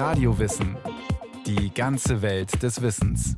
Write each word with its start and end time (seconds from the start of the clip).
Radiowissen. 0.00 0.78
Die 1.44 1.74
ganze 1.74 2.22
Welt 2.22 2.62
des 2.62 2.80
Wissens. 2.80 3.36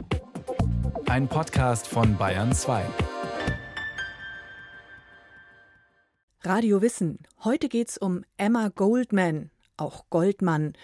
Ein 1.06 1.26
Podcast 1.26 1.88
von 1.88 2.16
Bayern 2.16 2.52
2. 2.52 2.84
Radio 6.44 6.80
Wissen. 6.80 7.18
Heute 7.42 7.68
geht's 7.68 7.98
um 7.98 8.24
Emma 8.36 8.68
Goldman, 8.68 9.50
auch 9.76 10.04
Goldmann. 10.08 10.74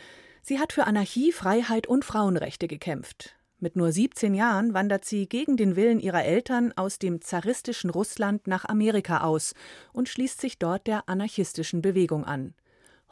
Sie 0.43 0.59
hat 0.59 0.73
für 0.73 0.85
Anarchie, 0.85 1.31
Freiheit 1.31 1.87
und 1.87 2.05
Frauenrechte 2.05 2.67
gekämpft. 2.67 3.37
Mit 3.61 3.77
nur 3.77 3.93
17 3.93 4.35
Jahren 4.35 4.75
wandert 4.75 5.05
sie 5.05 5.29
gegen 5.29 5.57
den 5.57 5.77
Willen 5.77 6.01
ihrer 6.01 6.25
Eltern 6.25 6.73
aus 6.75 6.99
dem 6.99 7.21
zaristischen 7.21 7.91
Russland 7.91 8.49
nach 8.49 8.65
Amerika 8.65 9.21
aus 9.21 9.55
und 9.93 10.09
schließt 10.09 10.41
sich 10.41 10.59
dort 10.59 10.89
der 10.89 11.09
anarchistischen 11.09 11.83
Bewegung 11.83 12.25
an. 12.25 12.55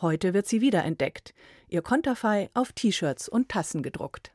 Heute 0.00 0.34
wird 0.34 0.46
sie 0.46 0.60
wiederentdeckt. 0.60 1.34
Ihr 1.68 1.82
Konterfei 1.82 2.50
auf 2.54 2.72
T-Shirts 2.72 3.28
und 3.28 3.48
Tassen 3.48 3.82
gedruckt. 3.82 4.32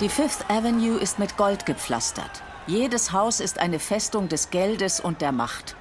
Die 0.00 0.08
Fifth 0.08 0.50
Avenue 0.50 0.98
ist 0.98 1.18
mit 1.18 1.36
Gold 1.36 1.66
gepflastert. 1.66 2.42
Jedes 2.66 3.12
Haus 3.12 3.40
ist 3.40 3.58
eine 3.58 3.78
Festung 3.78 4.28
des 4.28 4.50
Geldes 4.50 5.00
und 5.00 5.20
der 5.20 5.32
Macht. 5.32 5.76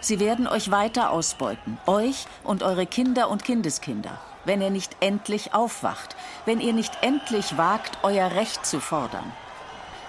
Sie 0.00 0.20
werden 0.20 0.46
euch 0.46 0.70
weiter 0.70 1.10
ausbeuten, 1.10 1.78
euch 1.86 2.26
und 2.42 2.62
eure 2.62 2.86
Kinder 2.86 3.30
und 3.30 3.44
Kindeskinder 3.44 4.20
wenn 4.44 4.60
ihr 4.60 4.70
nicht 4.70 4.96
endlich 5.00 5.54
aufwacht, 5.54 6.16
wenn 6.44 6.60
ihr 6.60 6.72
nicht 6.72 6.92
endlich 7.02 7.56
wagt, 7.56 7.98
euer 8.02 8.30
Recht 8.32 8.64
zu 8.66 8.80
fordern. 8.80 9.32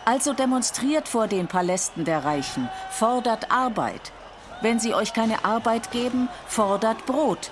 Also 0.05 0.33
demonstriert 0.33 1.07
vor 1.07 1.27
den 1.27 1.47
Palästen 1.47 2.05
der 2.05 2.23
Reichen, 2.23 2.69
fordert 2.91 3.51
Arbeit. 3.51 4.11
Wenn 4.65 4.79
sie 4.79 4.95
euch 4.95 5.13
keine 5.13 5.45
Arbeit 5.45 5.91
geben, 5.91 6.27
fordert 6.47 7.05
Brot. 7.05 7.51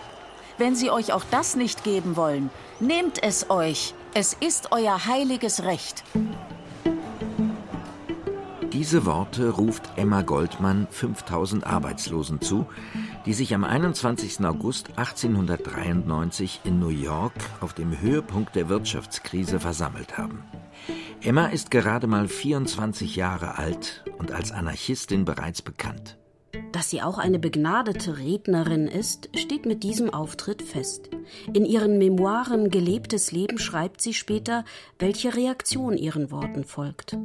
Wenn 0.58 0.76
sie 0.76 0.90
euch 0.90 1.14
auch 1.14 1.24
das 1.30 1.56
nicht 1.56 1.84
geben 1.84 2.16
wollen, 2.16 2.50
nehmt 2.80 3.22
es 3.22 3.52
euch. 3.52 3.94
Es 4.16 4.34
ist 4.34 4.72
euer 4.72 5.06
heiliges 5.06 5.62
Recht. 5.62 6.04
Diese 8.72 9.06
Worte 9.06 9.52
ruft 9.52 9.92
Emma 9.96 10.24
Goldmann 10.24 10.88
5000 10.90 11.68
Arbeitslosen 11.68 12.42
zu, 12.42 12.66
die 13.28 13.34
sich 13.34 13.54
am 13.54 13.64
21. 13.64 14.44
August 14.44 14.98
1893 14.98 16.62
in 16.64 16.80
New 16.80 16.90
York 16.90 17.36
auf 17.62 17.76
dem 17.76 18.02
Höhepunkt 18.02 18.56
der 18.56 18.70
Wirtschaftskrise 18.70 19.60
versammelt 19.60 20.18
haben. 20.18 20.44
Emma 21.22 21.46
ist 21.46 21.70
gerade 21.70 22.08
mal 22.08 22.28
24 22.28 23.16
Jahre 23.16 23.60
alt 23.60 24.04
und 24.18 24.32
als 24.32 24.52
Anarchistin 24.52 25.26
bereits 25.26 25.62
bekannt. 25.62 26.18
Dass 26.74 26.90
sie 26.90 27.04
auch 27.04 27.20
eine 27.20 27.38
begnadete 27.38 28.18
Rednerin 28.18 28.88
ist, 28.88 29.30
steht 29.38 29.68
mit 29.68 29.84
diesem 29.84 30.12
Auftritt 30.12 30.64
fest. 30.64 31.08
In 31.54 31.66
ihren 31.66 32.00
Memoiren 32.00 32.72
Gelebtes 32.72 33.32
Leben 33.32 33.60
schreibt 33.60 34.02
sie 34.02 34.16
später, 34.16 34.66
welche 34.98 35.36
Reaktion 35.36 35.96
ihren 35.96 36.32
Worten 36.32 36.64
folgt. 36.64 37.16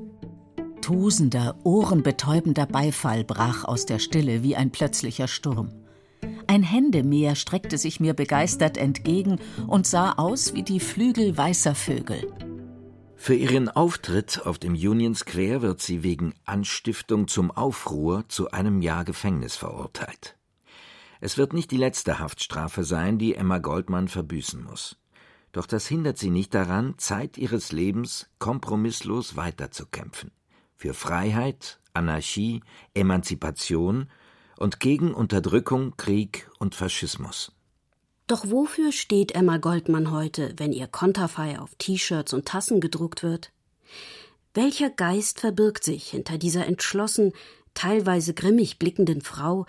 Tosender, 0.83 1.57
ohrenbetäubender 1.65 2.67
Beifall 2.67 3.25
brach 3.25 3.65
aus 3.65 3.87
der 3.87 3.99
Stille 3.99 4.43
wie 4.43 4.55
ein 4.55 4.71
plötzlicher 4.71 5.29
Sturm. 5.29 5.71
Ein 6.47 6.63
Händemeer 6.63 7.35
streckte 7.35 7.79
sich 7.79 8.01
mir 8.01 8.13
begeistert 8.13 8.77
entgegen 8.77 9.39
und 9.67 9.87
sah 9.87 10.13
aus 10.13 10.53
wie 10.53 10.63
die 10.63 10.81
Flügel 10.81 11.37
weißer 11.37 11.75
Vögel. 11.75 12.48
Für 13.21 13.35
ihren 13.35 13.69
Auftritt 13.69 14.47
auf 14.47 14.59
dem 14.59 14.73
Union 14.73 15.15
Square 15.15 15.61
wird 15.61 15.83
sie 15.83 16.03
wegen 16.03 16.35
Anstiftung 16.47 17.27
zum 17.27 17.51
Aufruhr 17.51 18.25
zu 18.29 18.53
einem 18.53 18.81
Jahr 18.81 19.05
Gefängnis 19.05 19.57
verurteilt. 19.57 20.39
Es 21.21 21.37
wird 21.37 21.53
nicht 21.53 21.73
die 21.73 21.77
letzte 21.77 22.21
Haftstrafe 22.21 22.85
sein, 22.85 23.19
die 23.19 23.35
Emma 23.35 23.59
Goldmann 23.59 24.07
verbüßen 24.07 24.63
muss. 24.63 24.97
Doch 25.53 25.67
das 25.67 25.89
hindert 25.89 26.17
sie 26.17 26.31
nicht 26.31 26.55
daran, 26.55 26.95
Zeit 26.97 27.37
ihres 27.37 27.73
Lebens 27.73 28.31
kompromisslos 28.39 29.37
weiterzukämpfen. 29.37 30.31
Für 30.77 30.95
Freiheit, 30.95 31.81
Anarchie, 31.93 32.63
Emanzipation 32.95 34.09
und 34.57 34.79
gegen 34.79 35.13
Unterdrückung, 35.13 35.97
Krieg 35.97 36.49
und 36.61 36.77
Faschismus. 36.77 37.53
Doch 38.29 38.51
wofür 38.51 38.93
steht 38.93 39.33
Emma 39.33 39.57
Goldmann 39.57 40.11
heute, 40.11 40.53
wenn 40.59 40.75
ihr 40.75 40.87
Konterfei 40.87 41.59
auf 41.59 41.75
T-Shirts 41.77 42.35
und 42.35 42.45
Tassen 42.45 42.79
gedruckt 42.79 43.23
wird? 43.23 43.53
Welcher 44.53 44.91
Geist 44.91 45.41
verbirgt 45.41 45.83
sich 45.83 46.11
hinter 46.11 46.37
dieser 46.37 46.67
entschlossen, 46.67 47.33
teilweise 47.73 48.35
grimmig 48.35 48.79
blickenden 48.79 49.23
Frau, 49.23 49.65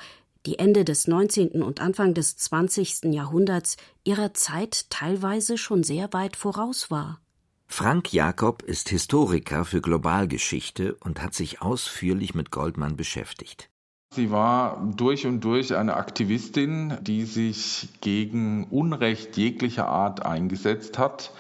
die 0.46 0.60
Ende 0.60 0.84
des 0.84 1.08
19. 1.08 1.64
und 1.64 1.80
Anfang 1.80 2.14
des 2.14 2.36
20. 2.36 3.06
Jahrhunderts 3.14 3.78
ihrer 4.04 4.34
Zeit 4.34 4.90
teilweise 4.90 5.58
schon 5.58 5.84
sehr 5.84 6.12
weit 6.12 6.36
voraus 6.36 6.92
war? 6.92 7.22
Frank 7.66 8.12
Jakob 8.12 8.62
ist 8.64 8.90
Historiker 8.90 9.64
für 9.64 9.80
Globalgeschichte 9.80 10.96
und 10.96 11.22
hat 11.22 11.34
sich 11.34 11.62
ausführlich 11.62 12.36
mit 12.36 12.52
Goldmann 12.52 12.98
beschäftigt. 12.98 13.70
Sie 14.12 14.32
war 14.32 14.82
durch 14.98 15.28
und 15.28 15.42
durch 15.44 15.76
eine 15.76 15.96
Aktivistin, 15.96 16.98
die 17.02 17.26
sich 17.26 17.90
gegen 18.02 18.64
Unrecht 18.66 19.38
jeglicher 19.38 19.88
Art 19.88 20.26
eingesetzt 20.26 20.98
hat. 20.98 21.32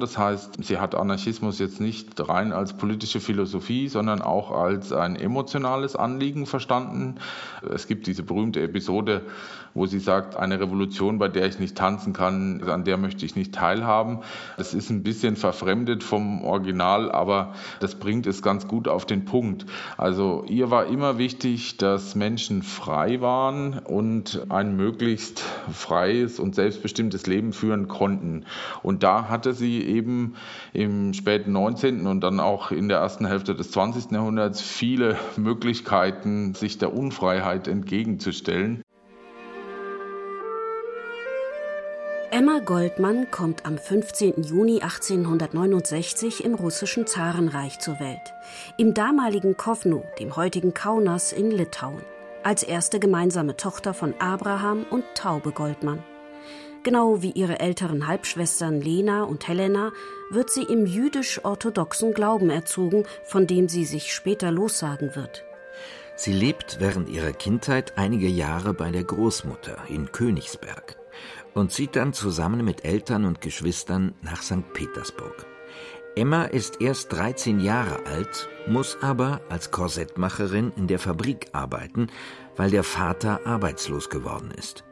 Das 0.00 0.16
heißt, 0.16 0.64
sie 0.64 0.78
hat 0.78 0.94
Anarchismus 0.94 1.58
jetzt 1.58 1.80
nicht 1.80 2.28
rein 2.28 2.52
als 2.52 2.72
politische 2.72 3.20
Philosophie, 3.20 3.88
sondern 3.88 4.22
auch 4.22 4.50
als 4.50 4.92
ein 4.92 5.14
emotionales 5.14 5.94
Anliegen 5.94 6.46
verstanden. 6.46 7.16
Es 7.72 7.86
gibt 7.86 8.06
diese 8.06 8.22
berühmte 8.22 8.62
Episode, 8.62 9.22
wo 9.74 9.86
sie 9.86 10.00
sagt, 10.00 10.36
eine 10.36 10.58
Revolution, 10.58 11.18
bei 11.18 11.28
der 11.28 11.46
ich 11.46 11.58
nicht 11.58 11.76
tanzen 11.76 12.12
kann, 12.12 12.62
an 12.68 12.84
der 12.84 12.96
möchte 12.96 13.24
ich 13.24 13.36
nicht 13.36 13.54
teilhaben. 13.54 14.20
Das 14.56 14.74
ist 14.74 14.90
ein 14.90 15.02
bisschen 15.02 15.36
verfremdet 15.36 16.02
vom 16.02 16.42
Original, 16.42 17.12
aber 17.12 17.54
das 17.78 17.94
bringt 17.94 18.26
es 18.26 18.42
ganz 18.42 18.66
gut 18.66 18.88
auf 18.88 19.06
den 19.06 19.24
Punkt. 19.26 19.66
Also 19.96 20.44
ihr 20.48 20.70
war 20.70 20.86
immer 20.86 21.18
wichtig, 21.18 21.76
dass 21.76 22.14
Menschen 22.14 22.62
frei 22.62 23.20
waren 23.20 23.78
und 23.78 24.46
ein 24.48 24.76
möglichst 24.76 25.44
freies 25.72 26.40
und 26.40 26.54
selbstbestimmtes 26.54 27.26
Leben 27.26 27.52
führen 27.52 27.86
konnten. 27.86 28.46
Und 28.82 29.02
da 29.02 29.28
hatte 29.28 29.52
sie 29.52 29.82
eben 29.90 30.34
im 30.72 31.12
späten 31.12 31.52
19. 31.52 32.06
und 32.06 32.20
dann 32.20 32.40
auch 32.40 32.70
in 32.70 32.88
der 32.88 32.98
ersten 32.98 33.26
Hälfte 33.26 33.54
des 33.54 33.70
20. 33.72 34.12
Jahrhunderts 34.12 34.60
viele 34.60 35.16
Möglichkeiten, 35.36 36.54
sich 36.54 36.78
der 36.78 36.94
Unfreiheit 36.94 37.68
entgegenzustellen. 37.68 38.82
Emma 42.32 42.60
Goldmann 42.60 43.28
kommt 43.32 43.66
am 43.66 43.76
15. 43.76 44.44
Juni 44.44 44.80
1869 44.80 46.44
im 46.44 46.54
russischen 46.54 47.06
Zarenreich 47.08 47.80
zur 47.80 47.98
Welt, 47.98 48.32
im 48.78 48.94
damaligen 48.94 49.56
Kowno, 49.56 50.04
dem 50.20 50.36
heutigen 50.36 50.72
Kaunas 50.72 51.32
in 51.32 51.50
Litauen, 51.50 52.02
als 52.44 52.62
erste 52.62 53.00
gemeinsame 53.00 53.56
Tochter 53.56 53.94
von 53.94 54.14
Abraham 54.20 54.86
und 54.88 55.04
Taube 55.14 55.50
Goldmann. 55.50 56.04
Genau 56.82 57.20
wie 57.20 57.32
ihre 57.32 57.60
älteren 57.60 58.06
Halbschwestern 58.06 58.80
Lena 58.80 59.24
und 59.24 59.46
Helena 59.46 59.92
wird 60.30 60.48
sie 60.48 60.62
im 60.62 60.86
jüdisch-orthodoxen 60.86 62.14
Glauben 62.14 62.48
erzogen, 62.48 63.04
von 63.24 63.46
dem 63.46 63.68
sie 63.68 63.84
sich 63.84 64.14
später 64.14 64.50
lossagen 64.50 65.14
wird. 65.14 65.44
Sie 66.16 66.32
lebt 66.32 66.78
während 66.80 67.10
ihrer 67.10 67.32
Kindheit 67.32 67.98
einige 67.98 68.28
Jahre 68.28 68.72
bei 68.72 68.90
der 68.90 69.04
Großmutter 69.04 69.76
in 69.88 70.10
Königsberg 70.10 70.96
und 71.54 71.70
zieht 71.70 71.96
dann 71.96 72.14
zusammen 72.14 72.64
mit 72.64 72.84
Eltern 72.84 73.26
und 73.26 73.42
Geschwistern 73.42 74.14
nach 74.22 74.42
St. 74.42 74.72
Petersburg. 74.72 75.46
Emma 76.16 76.44
ist 76.44 76.80
erst 76.80 77.12
13 77.12 77.60
Jahre 77.60 78.06
alt, 78.06 78.48
muss 78.66 78.98
aber 79.02 79.42
als 79.48 79.70
Korsettmacherin 79.70 80.72
in 80.76 80.86
der 80.86 80.98
Fabrik 80.98 81.48
arbeiten, 81.52 82.08
weil 82.56 82.70
der 82.70 82.84
Vater 82.84 83.40
arbeitslos 83.46 84.10
geworden 84.10 84.50
ist. 84.50 84.84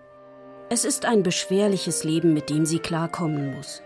Es 0.70 0.84
ist 0.84 1.06
ein 1.06 1.22
beschwerliches 1.22 2.04
Leben, 2.04 2.34
mit 2.34 2.50
dem 2.50 2.66
sie 2.66 2.78
klarkommen 2.78 3.54
muss. 3.56 3.80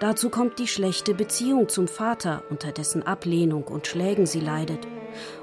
Dazu 0.00 0.30
kommt 0.30 0.58
die 0.58 0.66
schlechte 0.66 1.14
Beziehung 1.14 1.68
zum 1.68 1.86
Vater, 1.86 2.42
unter 2.50 2.72
dessen 2.72 3.04
Ablehnung 3.04 3.62
und 3.64 3.86
Schlägen 3.86 4.26
sie 4.26 4.40
leidet. 4.40 4.80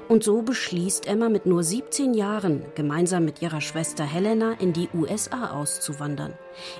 Und 0.08 0.22
so 0.22 0.42
beschließt 0.42 1.06
Emma 1.06 1.30
mit 1.30 1.46
nur 1.46 1.62
17 1.62 2.12
Jahren, 2.12 2.66
gemeinsam 2.74 3.24
mit 3.24 3.40
ihrer 3.40 3.62
Schwester 3.62 4.04
Helena 4.04 4.52
in 4.58 4.74
die 4.74 4.90
USA 4.92 5.52
auszuwandern, 5.52 6.34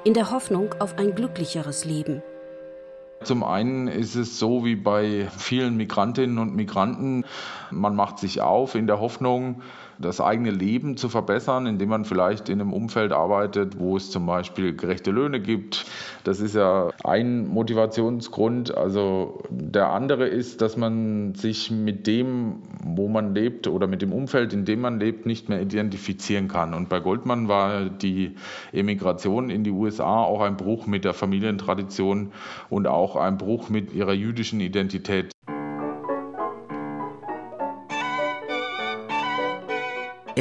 in 0.05 0.13
der 0.13 0.31
Hoffnung 0.31 0.75
auf 0.79 0.99
ein 0.99 1.15
glücklicheres 1.15 1.87
Leben. 1.87 2.23
Zum 3.25 3.45
einen 3.45 3.89
ist 3.89 4.15
es 4.15 4.39
so 4.39 4.65
wie 4.65 4.77
bei 4.77 5.29
vielen 5.39 5.77
Migrantinnen 5.79 6.39
und 6.39 6.55
Migranten, 6.55 7.25
man 7.71 7.97
macht 7.97 8.19
sich 8.19 8.43
auf 8.43 8.75
in 8.75 8.87
der 8.87 9.01
Hoffnung, 9.01 9.63
das 9.99 10.21
eigene 10.21 10.51
Leben 10.51 10.97
zu 10.97 11.09
verbessern, 11.09 11.67
indem 11.67 11.91
man 11.91 12.05
vielleicht 12.05 12.49
in 12.49 12.61
einem 12.61 12.73
Umfeld 12.73 13.13
arbeitet, 13.13 13.79
wo 13.79 13.97
es 13.97 14.11
zum 14.11 14.27
Beispiel 14.27 14.75
gerechte 14.75 15.11
Löhne 15.11 15.41
gibt. 15.41 15.87
Das 16.25 16.41
ist 16.41 16.55
ja 16.55 16.91
ein 17.05 17.49
Motivationsgrund. 17.49 18.77
Also 18.77 19.43
der 19.51 19.91
andere 19.91 20.27
ist, 20.27 20.61
dass 20.61 20.77
man 20.77 21.35
sich 21.35 21.71
mit 21.71 22.07
dem, 22.07 22.63
wo 22.85 23.09
man 23.09 23.35
lebt 23.35 23.67
oder 23.67 23.87
mit 23.87 24.03
dem 24.03 24.13
Umfeld, 24.13 24.53
in 24.53 24.65
dem 24.65 24.81
man 24.81 25.01
lebt, 25.01 25.27
nicht 25.27 25.49
mehr 25.49 25.61
identifizieren 25.61 26.49
kann. 26.49 26.75
Und 26.75 26.89
bei 26.89 27.01
Goldman 27.01 27.49
war 27.49 27.85
die 27.87 28.37
Emigration 28.73 29.51
in 29.51 29.65
die 29.65 29.71
USA 29.71 30.23
auch 30.23 30.41
ein 30.41 30.57
Bruch 30.57 30.87
mit 30.87 31.05
der 31.05 31.15
Familientradition 31.15 32.33
und 32.71 32.87
auch 32.87 33.17
ein 33.17 33.39
Bruch 33.39 33.69
mit 33.69 33.93
ihrer 33.93 34.13
jüdischen 34.13 34.61
Identität. 34.61 35.32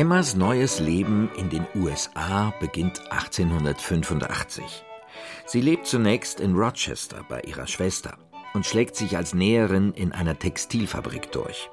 Emmas 0.02 0.36
neues 0.36 0.80
Leben 0.80 1.30
in 1.38 1.52
den 1.52 1.68
USA 1.76 2.52
beginnt 2.60 3.04
1885. 3.12 4.84
Sie 5.46 5.62
lebt 5.62 5.86
zunächst 5.86 6.40
in 6.40 6.56
Rochester 6.56 7.24
bei 7.30 7.42
ihrer 7.42 7.68
Schwester 7.68 8.18
und 8.56 8.66
schlägt 8.66 8.96
sich 8.96 9.16
als 9.16 9.36
Näherin 9.36 9.94
in 9.94 10.12
einer 10.12 10.40
Textilfabrik 10.40 11.32
durch. 11.32 11.70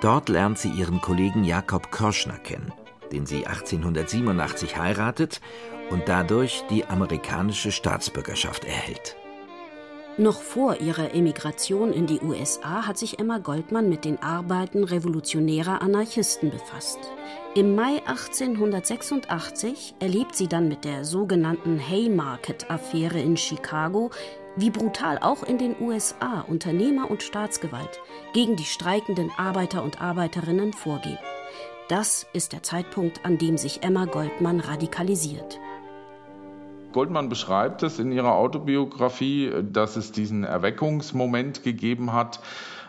Dort 0.00 0.30
lernt 0.30 0.56
sie 0.56 0.70
ihren 0.70 1.02
Kollegen 1.02 1.44
Jakob 1.44 1.92
Kirschner 1.92 2.38
kennen, 2.38 2.72
den 3.12 3.26
sie 3.26 3.46
1887 3.46 4.78
heiratet 4.78 5.42
und 5.90 6.08
dadurch 6.08 6.64
die 6.70 6.86
amerikanische 6.86 7.72
Staatsbürgerschaft 7.72 8.64
erhält. 8.64 9.18
Noch 10.18 10.40
vor 10.40 10.80
ihrer 10.80 11.14
Emigration 11.14 11.92
in 11.92 12.06
die 12.06 12.20
USA 12.22 12.86
hat 12.86 12.96
sich 12.96 13.18
Emma 13.18 13.36
Goldmann 13.36 13.90
mit 13.90 14.06
den 14.06 14.22
Arbeiten 14.22 14.82
revolutionärer 14.82 15.82
Anarchisten 15.82 16.50
befasst. 16.50 16.98
Im 17.54 17.74
Mai 17.74 18.00
1886 18.06 19.96
erlebt 19.98 20.34
sie 20.34 20.48
dann 20.48 20.68
mit 20.68 20.86
der 20.86 21.04
sogenannten 21.04 21.78
Haymarket-Affäre 21.78 23.20
in 23.20 23.36
Chicago, 23.36 24.10
wie 24.56 24.70
brutal 24.70 25.18
auch 25.18 25.42
in 25.42 25.58
den 25.58 25.76
USA 25.82 26.40
Unternehmer 26.40 27.10
und 27.10 27.22
Staatsgewalt 27.22 28.00
gegen 28.32 28.56
die 28.56 28.64
streikenden 28.64 29.30
Arbeiter 29.36 29.82
und 29.82 30.00
Arbeiterinnen 30.00 30.72
vorgehen. 30.72 31.18
Das 31.88 32.26
ist 32.32 32.54
der 32.54 32.62
Zeitpunkt, 32.62 33.22
an 33.26 33.36
dem 33.36 33.58
sich 33.58 33.82
Emma 33.82 34.06
Goldmann 34.06 34.60
radikalisiert. 34.60 35.60
Goldman 36.96 37.28
beschreibt 37.28 37.82
es 37.82 37.98
in 37.98 38.10
ihrer 38.10 38.32
Autobiografie, 38.32 39.52
dass 39.70 39.96
es 39.96 40.12
diesen 40.12 40.44
Erweckungsmoment 40.44 41.62
gegeben 41.62 42.14
hat 42.14 42.40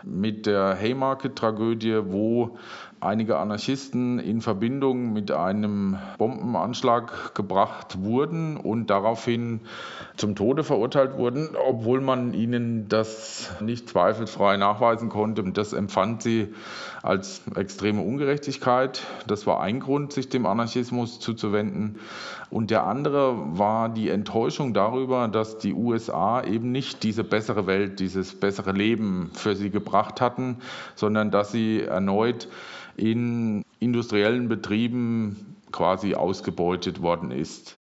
mit 0.04 0.46
der 0.46 0.76
Haymarket-Tragödie, 0.80 2.00
wo 2.06 2.56
einige 3.00 3.38
Anarchisten 3.38 4.18
in 4.18 4.40
Verbindung 4.40 5.12
mit 5.12 5.30
einem 5.30 5.98
Bombenanschlag 6.18 7.34
gebracht 7.34 8.02
wurden 8.02 8.56
und 8.56 8.90
daraufhin 8.90 9.60
zum 10.16 10.34
Tode 10.34 10.64
verurteilt 10.64 11.16
wurden, 11.16 11.50
obwohl 11.68 12.00
man 12.00 12.34
ihnen 12.34 12.88
das 12.88 13.50
nicht 13.60 13.88
zweifelsfrei 13.88 14.56
nachweisen 14.56 15.08
konnte. 15.08 15.44
Das 15.44 15.72
empfand 15.72 16.22
sie 16.22 16.54
als 17.02 17.42
extreme 17.54 18.02
Ungerechtigkeit. 18.02 19.02
Das 19.26 19.46
war 19.46 19.60
ein 19.60 19.80
Grund, 19.80 20.12
sich 20.12 20.28
dem 20.28 20.46
Anarchismus 20.46 21.20
zuzuwenden. 21.20 22.00
Und 22.50 22.70
der 22.70 22.84
andere 22.86 23.58
war 23.58 23.88
die 23.88 24.08
Enttäuschung 24.08 24.74
darüber, 24.74 25.28
dass 25.28 25.58
die 25.58 25.74
USA 25.74 26.42
eben 26.42 26.72
nicht 26.72 27.02
diese 27.02 27.22
bessere 27.22 27.66
Welt, 27.66 28.00
dieses 28.00 28.34
bessere 28.34 28.72
Leben 28.72 29.30
für 29.34 29.54
sie 29.54 29.70
gebracht 29.70 29.87
hatten, 30.20 30.58
sondern 30.94 31.30
dass 31.30 31.52
sie 31.52 31.82
erneut 31.82 32.48
in 32.96 33.62
industriellen 33.78 34.48
Betrieben 34.48 35.56
quasi 35.72 36.14
ausgebeutet 36.14 37.00
worden 37.02 37.30
ist. 37.30 37.76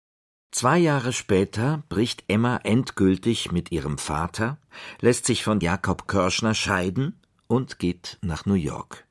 Zwei 0.51 0.77
Jahre 0.77 1.13
später 1.13 1.81
bricht 1.89 2.25
Emma 2.27 2.57
endgültig 2.63 3.51
mit 3.51 3.71
ihrem 3.71 3.97
Vater, 3.97 4.59
lässt 5.01 5.25
sich 5.25 5.43
von 5.43 5.59
Jakob 5.59 6.07
Körschner 6.07 6.53
scheiden 6.53 7.19
und 7.47 7.79
geht 7.79 8.19
nach 8.21 8.45
New 8.45 8.53
York. 8.53 9.05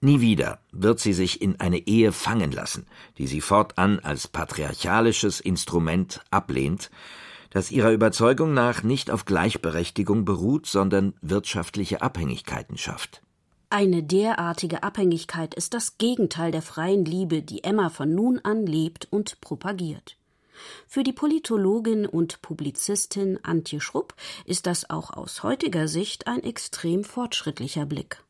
Nie 0.00 0.20
wieder 0.20 0.58
wird 0.72 1.00
sie 1.00 1.12
sich 1.12 1.40
in 1.40 1.60
eine 1.60 1.78
Ehe 1.78 2.12
fangen 2.12 2.52
lassen, 2.52 2.86
die 3.18 3.26
sie 3.26 3.40
fortan 3.40 4.00
als 4.00 4.28
patriarchalisches 4.28 5.40
Instrument 5.40 6.20
ablehnt, 6.30 6.90
das 7.50 7.70
ihrer 7.70 7.92
Überzeugung 7.92 8.54
nach 8.54 8.82
nicht 8.82 9.10
auf 9.10 9.24
Gleichberechtigung 9.24 10.24
beruht, 10.24 10.66
sondern 10.66 11.14
wirtschaftliche 11.20 12.02
Abhängigkeiten 12.02 12.78
schafft. 12.78 13.22
Eine 13.68 14.02
derartige 14.02 14.82
Abhängigkeit 14.82 15.54
ist 15.54 15.74
das 15.74 15.98
Gegenteil 15.98 16.52
der 16.52 16.62
freien 16.62 17.04
Liebe, 17.04 17.42
die 17.42 17.64
Emma 17.64 17.88
von 17.88 18.14
nun 18.14 18.38
an 18.38 18.64
lebt 18.64 19.08
und 19.10 19.40
propagiert. 19.40 20.16
Für 20.86 21.02
die 21.02 21.12
Politologin 21.12 22.06
und 22.06 22.42
Publizistin 22.42 23.38
Antje 23.42 23.80
Schrupp 23.80 24.14
ist 24.44 24.66
das 24.66 24.88
auch 24.88 25.10
aus 25.10 25.42
heutiger 25.42 25.88
Sicht 25.88 26.26
ein 26.26 26.42
extrem 26.42 27.04
fortschrittlicher 27.04 27.86
Blick. 27.86 28.22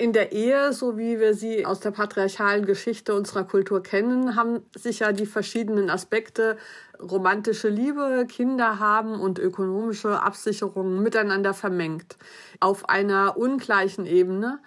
In 0.00 0.14
der 0.14 0.32
Ehe, 0.32 0.72
so 0.72 0.96
wie 0.96 1.20
wir 1.20 1.34
sie 1.34 1.66
aus 1.66 1.80
der 1.80 1.90
patriarchalen 1.90 2.64
Geschichte 2.64 3.14
unserer 3.14 3.44
Kultur 3.44 3.82
kennen, 3.82 4.34
haben 4.34 4.62
sich 4.74 5.00
ja 5.00 5.12
die 5.12 5.26
verschiedenen 5.26 5.90
Aspekte 5.90 6.56
romantische 6.98 7.68
Liebe, 7.68 8.24
Kinder 8.26 8.78
haben 8.78 9.20
und 9.20 9.38
ökonomische 9.38 10.22
Absicherungen 10.22 11.02
miteinander 11.02 11.52
vermengt. 11.52 12.16
Auf 12.60 12.88
einer 12.88 13.36
ungleichen 13.36 14.06
Ebene. 14.06 14.60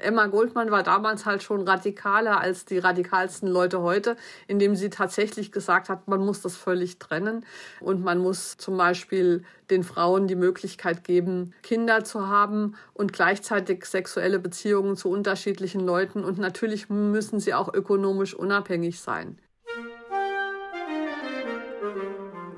Emma 0.00 0.26
Goldman 0.26 0.70
war 0.70 0.82
damals 0.82 1.26
halt 1.26 1.42
schon 1.42 1.66
radikaler 1.66 2.40
als 2.40 2.64
die 2.64 2.78
radikalsten 2.78 3.48
Leute 3.48 3.80
heute, 3.82 4.16
indem 4.46 4.74
sie 4.74 4.90
tatsächlich 4.90 5.52
gesagt 5.52 5.88
hat, 5.88 6.08
man 6.08 6.24
muss 6.24 6.40
das 6.40 6.56
völlig 6.56 6.98
trennen 6.98 7.44
und 7.80 8.02
man 8.02 8.18
muss 8.18 8.56
zum 8.56 8.76
Beispiel 8.76 9.44
den 9.70 9.84
Frauen 9.84 10.26
die 10.26 10.36
Möglichkeit 10.36 11.04
geben, 11.04 11.52
Kinder 11.62 12.04
zu 12.04 12.28
haben 12.28 12.74
und 12.94 13.12
gleichzeitig 13.12 13.84
sexuelle 13.84 14.38
Beziehungen 14.38 14.96
zu 14.96 15.10
unterschiedlichen 15.10 15.80
Leuten 15.80 16.24
und 16.24 16.38
natürlich 16.38 16.88
müssen 16.88 17.40
sie 17.40 17.54
auch 17.54 17.72
ökonomisch 17.72 18.34
unabhängig 18.34 19.00
sein. 19.00 19.38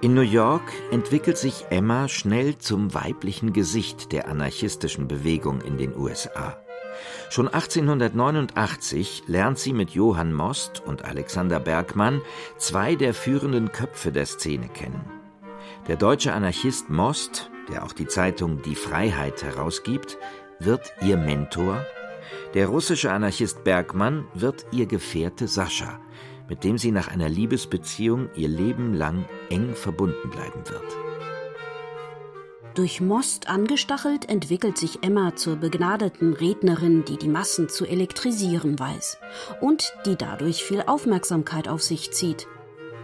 In 0.00 0.14
New 0.14 0.22
York 0.22 0.72
entwickelt 0.90 1.38
sich 1.38 1.66
Emma 1.70 2.08
schnell 2.08 2.58
zum 2.58 2.92
weiblichen 2.92 3.52
Gesicht 3.52 4.10
der 4.10 4.26
anarchistischen 4.26 5.06
Bewegung 5.06 5.60
in 5.60 5.78
den 5.78 5.96
USA. 5.96 6.61
Schon 7.30 7.48
1889 7.48 9.24
lernt 9.26 9.58
sie 9.58 9.72
mit 9.72 9.90
Johann 9.90 10.32
Most 10.32 10.82
und 10.84 11.04
Alexander 11.04 11.60
Bergmann 11.60 12.20
zwei 12.58 12.94
der 12.94 13.14
führenden 13.14 13.72
Köpfe 13.72 14.12
der 14.12 14.26
Szene 14.26 14.68
kennen. 14.68 15.04
Der 15.88 15.96
deutsche 15.96 16.32
Anarchist 16.32 16.90
Most, 16.90 17.50
der 17.70 17.84
auch 17.84 17.92
die 17.92 18.06
Zeitung 18.06 18.62
Die 18.62 18.74
Freiheit 18.74 19.42
herausgibt, 19.42 20.18
wird 20.58 20.92
ihr 21.00 21.16
Mentor. 21.16 21.84
Der 22.54 22.68
russische 22.68 23.12
Anarchist 23.12 23.64
Bergmann 23.64 24.26
wird 24.34 24.66
ihr 24.70 24.86
Gefährte 24.86 25.48
Sascha, 25.48 25.98
mit 26.48 26.64
dem 26.64 26.78
sie 26.78 26.92
nach 26.92 27.08
einer 27.08 27.28
Liebesbeziehung 27.28 28.28
ihr 28.34 28.48
Leben 28.48 28.94
lang 28.94 29.24
eng 29.48 29.74
verbunden 29.74 30.30
bleiben 30.30 30.68
wird. 30.68 31.11
Durch 32.74 33.02
Most 33.02 33.48
angestachelt 33.48 34.30
entwickelt 34.30 34.78
sich 34.78 35.02
Emma 35.02 35.36
zur 35.36 35.56
begnadeten 35.56 36.32
Rednerin, 36.32 37.04
die 37.04 37.18
die 37.18 37.28
Massen 37.28 37.68
zu 37.68 37.84
elektrisieren 37.84 38.78
weiß 38.78 39.18
und 39.60 39.92
die 40.06 40.16
dadurch 40.16 40.64
viel 40.64 40.82
Aufmerksamkeit 40.86 41.68
auf 41.68 41.82
sich 41.82 42.12
zieht. 42.12 42.46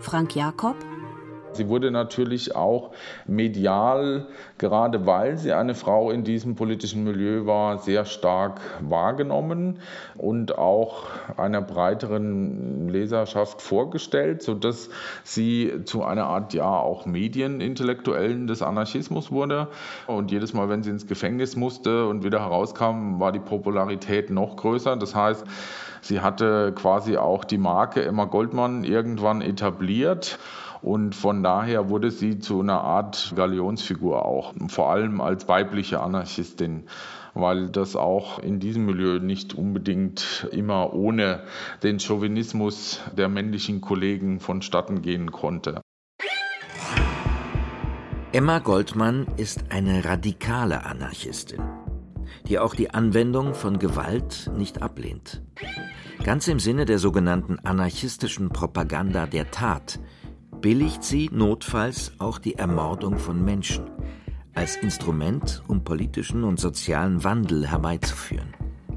Frank 0.00 0.34
Jakob 0.34 0.76
Sie 1.58 1.68
wurde 1.68 1.90
natürlich 1.90 2.54
auch 2.56 2.92
medial, 3.26 4.26
gerade 4.56 5.06
weil 5.06 5.36
sie 5.36 5.52
eine 5.52 5.74
Frau 5.74 6.10
in 6.10 6.24
diesem 6.24 6.54
politischen 6.54 7.04
Milieu 7.04 7.46
war, 7.46 7.78
sehr 7.78 8.04
stark 8.04 8.60
wahrgenommen 8.80 9.80
und 10.16 10.56
auch 10.56 11.06
einer 11.36 11.60
breiteren 11.60 12.88
Leserschaft 12.88 13.60
vorgestellt, 13.60 14.42
sodass 14.42 14.88
sie 15.24 15.84
zu 15.84 16.04
einer 16.04 16.26
Art 16.26 16.54
ja 16.54 16.78
auch 16.78 17.06
Medienintellektuellen 17.06 18.46
des 18.46 18.62
Anarchismus 18.62 19.32
wurde. 19.32 19.68
Und 20.06 20.30
jedes 20.30 20.54
Mal, 20.54 20.68
wenn 20.68 20.82
sie 20.84 20.90
ins 20.90 21.06
Gefängnis 21.06 21.56
musste 21.56 22.06
und 22.06 22.22
wieder 22.22 22.40
herauskam, 22.40 23.18
war 23.18 23.32
die 23.32 23.40
Popularität 23.40 24.30
noch 24.30 24.56
größer. 24.56 24.96
Das 24.96 25.14
heißt, 25.14 25.44
sie 26.00 26.20
hatte 26.20 26.72
quasi 26.74 27.16
auch 27.16 27.44
die 27.44 27.58
Marke 27.58 28.04
Emma 28.04 28.24
Goldmann 28.24 28.84
irgendwann 28.84 29.40
etabliert. 29.42 30.38
Und 30.80 31.16
von 31.16 31.42
daher 31.42 31.90
wurde 31.90 32.12
sie 32.12 32.38
zu 32.38 32.60
einer 32.60 32.80
Art 32.82 33.32
Galionsfigur 33.34 34.24
auch, 34.24 34.54
vor 34.68 34.90
allem 34.90 35.20
als 35.20 35.48
weibliche 35.48 36.00
Anarchistin 36.00 36.84
weil 37.40 37.68
das 37.68 37.96
auch 37.96 38.38
in 38.38 38.60
diesem 38.60 38.86
Milieu 38.86 39.18
nicht 39.18 39.54
unbedingt 39.54 40.48
immer 40.50 40.92
ohne 40.92 41.42
den 41.82 42.00
Chauvinismus 42.00 43.00
der 43.16 43.28
männlichen 43.28 43.80
Kollegen 43.80 44.40
vonstatten 44.40 45.02
gehen 45.02 45.32
konnte. 45.32 45.80
Emma 48.32 48.58
Goldmann 48.58 49.26
ist 49.36 49.64
eine 49.70 50.04
radikale 50.04 50.84
Anarchistin, 50.84 51.62
die 52.48 52.58
auch 52.58 52.74
die 52.74 52.90
Anwendung 52.90 53.54
von 53.54 53.78
Gewalt 53.78 54.50
nicht 54.56 54.82
ablehnt. 54.82 55.42
Ganz 56.24 56.48
im 56.48 56.58
Sinne 56.58 56.84
der 56.84 56.98
sogenannten 56.98 57.58
anarchistischen 57.60 58.48
Propaganda 58.48 59.26
der 59.26 59.50
Tat 59.50 60.00
billigt 60.60 61.04
sie 61.04 61.30
notfalls 61.32 62.12
auch 62.18 62.38
die 62.38 62.54
Ermordung 62.54 63.18
von 63.18 63.44
Menschen 63.44 63.84
als 64.54 64.76
Instrument, 64.76 65.62
um 65.68 65.84
politischen 65.84 66.42
und 66.42 66.58
sozialen 66.58 67.22
Wandel 67.22 67.70
herbeizuführen. 67.70 68.54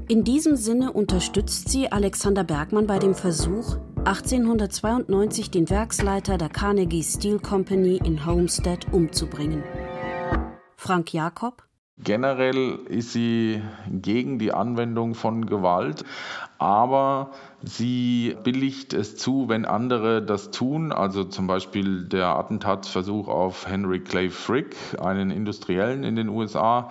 In 0.08 0.24
diesem 0.24 0.56
Sinne 0.56 0.92
unterstützt 0.92 1.68
sie 1.68 1.90
Alexander 1.90 2.42
Bergmann 2.42 2.88
bei 2.88 2.98
dem 2.98 3.14
Versuch, 3.14 3.76
1892 4.04 5.52
den 5.52 5.70
Werksleiter 5.70 6.36
der 6.36 6.48
Carnegie 6.48 7.04
Steel 7.04 7.38
Company 7.38 8.00
in 8.04 8.26
Homestead 8.26 8.92
umzubringen. 8.92 9.62
Frank 10.76 11.14
Jakob 11.14 11.62
Generell 12.04 12.80
ist 12.88 13.12
sie 13.12 13.62
gegen 13.88 14.38
die 14.38 14.52
Anwendung 14.52 15.14
von 15.14 15.46
Gewalt, 15.46 16.04
aber 16.58 17.30
sie 17.62 18.36
billigt 18.42 18.92
es 18.92 19.16
zu, 19.16 19.48
wenn 19.48 19.64
andere 19.64 20.20
das 20.22 20.50
tun. 20.50 20.90
Also 20.92 21.24
zum 21.24 21.46
Beispiel 21.46 22.04
der 22.04 22.36
Attentatsversuch 22.36 23.28
auf 23.28 23.68
Henry 23.68 24.00
Clay 24.00 24.30
Frick, 24.30 24.76
einen 25.00 25.30
Industriellen 25.30 26.02
in 26.02 26.16
den 26.16 26.28
USA, 26.28 26.90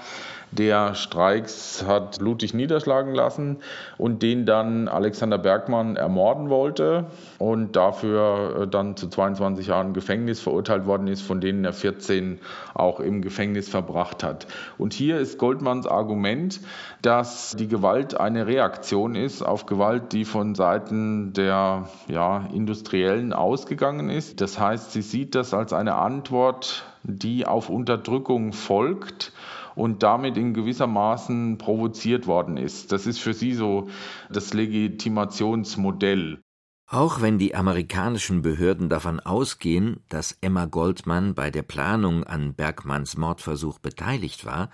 der 0.51 0.95
Streiks 0.95 1.85
hat 1.87 2.19
blutig 2.19 2.53
niederschlagen 2.53 3.15
lassen 3.15 3.57
und 3.97 4.21
den 4.21 4.45
dann 4.45 4.89
Alexander 4.89 5.37
Bergmann 5.37 5.95
ermorden 5.95 6.49
wollte 6.49 7.05
und 7.37 7.75
dafür 7.77 8.63
äh, 8.63 8.67
dann 8.67 8.97
zu 8.97 9.07
22 9.07 9.67
Jahren 9.67 9.93
Gefängnis 9.93 10.41
verurteilt 10.41 10.85
worden 10.85 11.07
ist, 11.07 11.21
von 11.21 11.39
denen 11.39 11.63
er 11.63 11.71
14 11.73 12.39
auch 12.73 12.99
im 12.99 13.21
Gefängnis 13.21 13.69
verbracht 13.69 14.23
hat. 14.23 14.45
Und 14.77 14.93
hier 14.93 15.19
ist 15.19 15.37
Goldmanns 15.37 15.87
Argument, 15.87 16.59
dass 17.01 17.55
die 17.57 17.69
Gewalt 17.69 18.19
eine 18.19 18.45
Reaktion 18.45 19.15
ist 19.15 19.41
auf 19.41 19.65
Gewalt, 19.65 20.11
die 20.11 20.25
von 20.25 20.55
Seiten 20.55 21.31
der 21.31 21.87
ja, 22.07 22.49
Industriellen 22.53 23.31
ausgegangen 23.31 24.09
ist. 24.09 24.41
Das 24.41 24.59
heißt, 24.59 24.91
sie 24.91 25.01
sieht 25.01 25.33
das 25.33 25.53
als 25.53 25.71
eine 25.71 25.95
Antwort, 25.95 26.83
die 27.03 27.47
auf 27.47 27.69
Unterdrückung 27.69 28.53
folgt 28.53 29.31
und 29.75 30.03
damit 30.03 30.37
in 30.37 30.53
gewisser 30.53 30.87
Maßen 30.87 31.57
provoziert 31.57 32.27
worden 32.27 32.57
ist. 32.57 32.91
Das 32.91 33.07
ist 33.07 33.19
für 33.19 33.33
sie 33.33 33.53
so 33.53 33.89
das 34.29 34.53
Legitimationsmodell. 34.53 36.41
Auch 36.87 37.21
wenn 37.21 37.37
die 37.37 37.55
amerikanischen 37.55 38.41
Behörden 38.41 38.89
davon 38.89 39.21
ausgehen, 39.21 40.03
dass 40.09 40.37
Emma 40.41 40.65
Goldman 40.65 41.35
bei 41.35 41.49
der 41.49 41.63
Planung 41.63 42.25
an 42.25 42.53
Bergmanns 42.53 43.15
Mordversuch 43.15 43.79
beteiligt 43.79 44.45
war, 44.45 44.69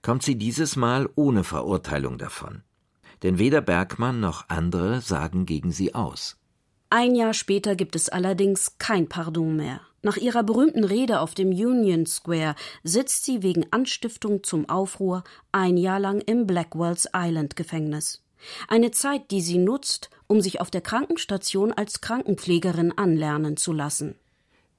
kommt 0.00 0.22
sie 0.22 0.36
dieses 0.36 0.76
Mal 0.76 1.10
ohne 1.16 1.44
Verurteilung 1.44 2.16
davon. 2.16 2.62
Denn 3.22 3.38
weder 3.38 3.60
Bergmann 3.60 4.20
noch 4.20 4.48
andere 4.48 5.02
sagen 5.02 5.44
gegen 5.44 5.70
sie 5.70 5.94
aus. 5.94 6.38
Ein 6.88 7.14
Jahr 7.14 7.34
später 7.34 7.76
gibt 7.76 7.94
es 7.94 8.08
allerdings 8.08 8.78
kein 8.78 9.08
Pardon 9.08 9.54
mehr. 9.56 9.80
Nach 10.02 10.16
ihrer 10.16 10.42
berühmten 10.42 10.84
Rede 10.84 11.20
auf 11.20 11.34
dem 11.34 11.48
Union 11.50 12.06
Square 12.06 12.54
sitzt 12.82 13.24
sie 13.24 13.42
wegen 13.42 13.66
Anstiftung 13.70 14.42
zum 14.42 14.68
Aufruhr 14.68 15.24
ein 15.52 15.76
Jahr 15.76 16.00
lang 16.00 16.20
im 16.22 16.46
Blackwells 16.46 17.08
Island 17.14 17.54
Gefängnis. 17.54 18.22
Eine 18.68 18.90
Zeit, 18.92 19.30
die 19.30 19.42
sie 19.42 19.58
nutzt, 19.58 20.08
um 20.26 20.40
sich 20.40 20.60
auf 20.60 20.70
der 20.70 20.80
Krankenstation 20.80 21.72
als 21.72 22.00
Krankenpflegerin 22.00 22.96
anlernen 22.96 23.58
zu 23.58 23.74
lassen. 23.74 24.14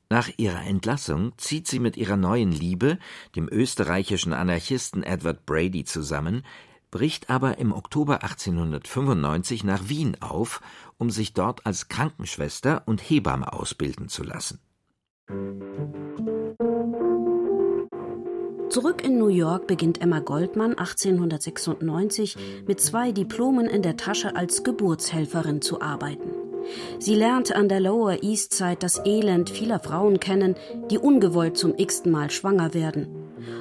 Nach 0.10 0.30
ihrer 0.38 0.63
Entlassung 0.63 1.34
zieht 1.38 1.68
sie 1.68 1.80
mit 1.80 1.96
ihrer 1.98 2.18
neuen 2.18 2.51
Liebe, 2.51 2.98
dem 3.36 3.48
österreichischen 3.48 4.34
Anarchisten 4.34 5.04
Edward 5.04 5.46
Brady, 5.46 5.86
zusammen, 5.86 6.44
bricht 6.90 7.30
aber 7.30 7.60
im 7.60 7.72
Oktober 7.72 8.24
1895 8.24 9.63
nach 9.63 9.88
Wien 9.88 10.18
auf, 10.20 10.62
um 10.98 11.12
sich 11.12 11.34
dort 11.34 11.66
als 11.66 11.88
Krankenschwester 11.88 12.84
und 12.88 13.00
Hebamme 13.00 13.54
ausbilden 13.54 14.10
zu 14.10 14.24
lassen. 14.24 14.60
Zurück 18.72 19.04
in 19.04 19.18
New 19.18 19.28
York 19.28 19.68
beginnt 19.68 20.01
Emma 20.01 20.20
Goldman 20.20 20.78
1896 20.78 22.38
mit 22.66 22.80
zwei 22.80 23.12
Diplomen 23.12 23.68
in 23.68 23.82
der 23.82 23.98
Tasche 23.98 24.38
als 24.38 24.63
Geburtshelferin 24.63 25.62
zu 25.62 25.82
arbeiten. 25.82 26.32
Sie 26.98 27.16
lernt 27.16 27.54
an 27.54 27.68
der 27.68 27.82
Lower 27.82 28.24
East 28.24 28.54
Side 28.54 28.78
das 28.80 29.01
Elend 29.06 29.50
vieler 29.50 29.80
Frauen 29.80 30.22
kennen, 30.22 30.56
die 30.90 30.98
ungewollt 30.98 31.58
zum 31.58 31.74
x-ten 31.75 32.13
Mal 32.13 32.32
schwanger 32.32 32.74
werden. 32.74 33.10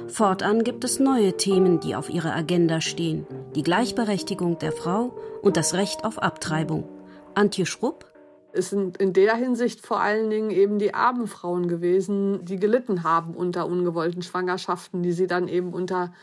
Fortan 0.07 0.63
gibt 0.63 0.85
es 0.85 0.99
neue 0.99 1.35
Themen, 1.35 1.81
die 1.81 1.95
auf 1.95 2.09
ihrer 2.09 2.33
Agenda 2.33 2.79
stehen: 2.79 3.27
die 3.53 3.63
Gleichberechtigung 3.63 4.59
der 4.59 4.71
Frau 4.71 5.13
und 5.41 5.57
das 5.57 5.73
Recht 5.73 6.05
auf 6.05 6.21
Abtreibung. 6.21 6.87
Antje 7.33 7.65
Schrupp 7.65 8.10
es 8.53 8.69
sind 8.69 8.97
in 8.97 9.13
der 9.13 9.35
Hinsicht 9.35 9.85
vor 9.85 10.01
allen 10.01 10.29
Dingen 10.29 10.51
eben 10.51 10.79
die 10.79 10.93
armen 10.93 11.27
Frauen 11.27 11.67
gewesen, 11.67 12.43
die 12.45 12.57
gelitten 12.57 13.03
haben 13.03 13.35
unter 13.35 13.65
ungewollten 13.65 14.21
Schwangerschaften, 14.21 15.03
die 15.03 15.11
sie 15.11 15.27
dann 15.27 15.47
eben 15.47 15.73
unter 15.73 16.13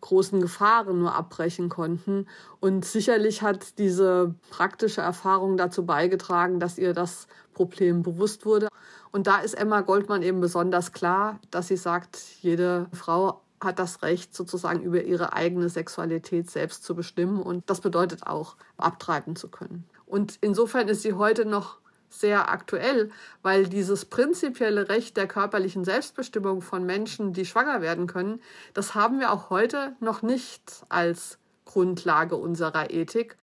großen 0.00 0.40
Gefahren 0.40 0.98
nur 0.98 1.14
abbrechen 1.14 1.68
konnten. 1.68 2.26
Und 2.58 2.84
sicherlich 2.84 3.42
hat 3.42 3.78
diese 3.78 4.34
praktische 4.50 5.02
Erfahrung 5.02 5.56
dazu 5.56 5.84
beigetragen, 5.84 6.58
dass 6.58 6.78
ihr 6.78 6.94
das 6.94 7.26
Problem 7.52 8.02
bewusst 8.02 8.46
wurde. 8.46 8.68
Und 9.12 9.26
da 9.26 9.38
ist 9.38 9.54
Emma 9.54 9.82
Goldmann 9.82 10.22
eben 10.22 10.40
besonders 10.40 10.92
klar, 10.92 11.38
dass 11.50 11.68
sie 11.68 11.76
sagt, 11.76 12.18
jede 12.40 12.86
Frau 12.92 13.42
hat 13.62 13.78
das 13.78 14.02
Recht, 14.02 14.34
sozusagen 14.34 14.82
über 14.82 15.02
ihre 15.02 15.34
eigene 15.34 15.68
Sexualität 15.68 16.50
selbst 16.50 16.82
zu 16.82 16.94
bestimmen. 16.94 17.42
Und 17.42 17.68
das 17.68 17.80
bedeutet 17.80 18.26
auch, 18.26 18.56
abtreiben 18.78 19.36
zu 19.36 19.48
können. 19.48 19.84
Und 20.10 20.38
insofern 20.40 20.88
ist 20.88 21.02
sie 21.02 21.12
heute 21.12 21.44
noch 21.44 21.78
sehr 22.08 22.50
aktuell, 22.50 23.10
weil 23.42 23.68
dieses 23.68 24.04
prinzipielle 24.04 24.88
Recht 24.88 25.16
der 25.16 25.28
körperlichen 25.28 25.84
Selbstbestimmung 25.84 26.62
von 26.62 26.84
Menschen, 26.84 27.32
die 27.32 27.46
schwanger 27.46 27.80
werden 27.80 28.08
können, 28.08 28.40
das 28.74 28.96
haben 28.96 29.20
wir 29.20 29.30
auch 29.32 29.50
heute 29.50 29.94
noch 30.00 30.22
nicht 30.22 30.84
als 30.88 31.38
Grundlage 31.64 32.34
unserer 32.34 32.90
Ethik. 32.90 33.36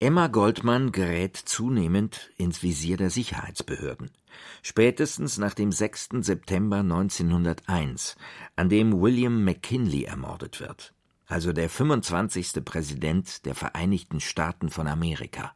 Emma 0.00 0.28
Goldmann 0.28 0.92
gerät 0.92 1.36
zunehmend 1.36 2.30
ins 2.38 2.62
Visier 2.62 2.96
der 2.96 3.10
Sicherheitsbehörden. 3.10 4.10
Spätestens 4.62 5.36
nach 5.36 5.52
dem 5.52 5.72
6. 5.72 6.08
September 6.20 6.78
1901, 6.78 8.16
an 8.56 8.70
dem 8.70 9.00
William 9.00 9.44
McKinley 9.44 10.04
ermordet 10.04 10.60
wird, 10.60 10.94
also 11.26 11.52
der 11.52 11.68
25. 11.68 12.64
Präsident 12.64 13.44
der 13.44 13.54
Vereinigten 13.54 14.20
Staaten 14.20 14.70
von 14.70 14.86
Amerika 14.86 15.54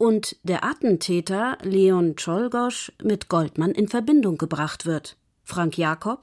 und 0.00 0.36
der 0.44 0.64
Attentäter 0.64 1.58
Leon 1.62 2.16
Czolgosz 2.16 2.90
mit 3.02 3.28
Goldmann 3.28 3.72
in 3.72 3.86
Verbindung 3.86 4.38
gebracht 4.38 4.86
wird. 4.86 5.18
Frank 5.44 5.76
Jakob 5.76 6.22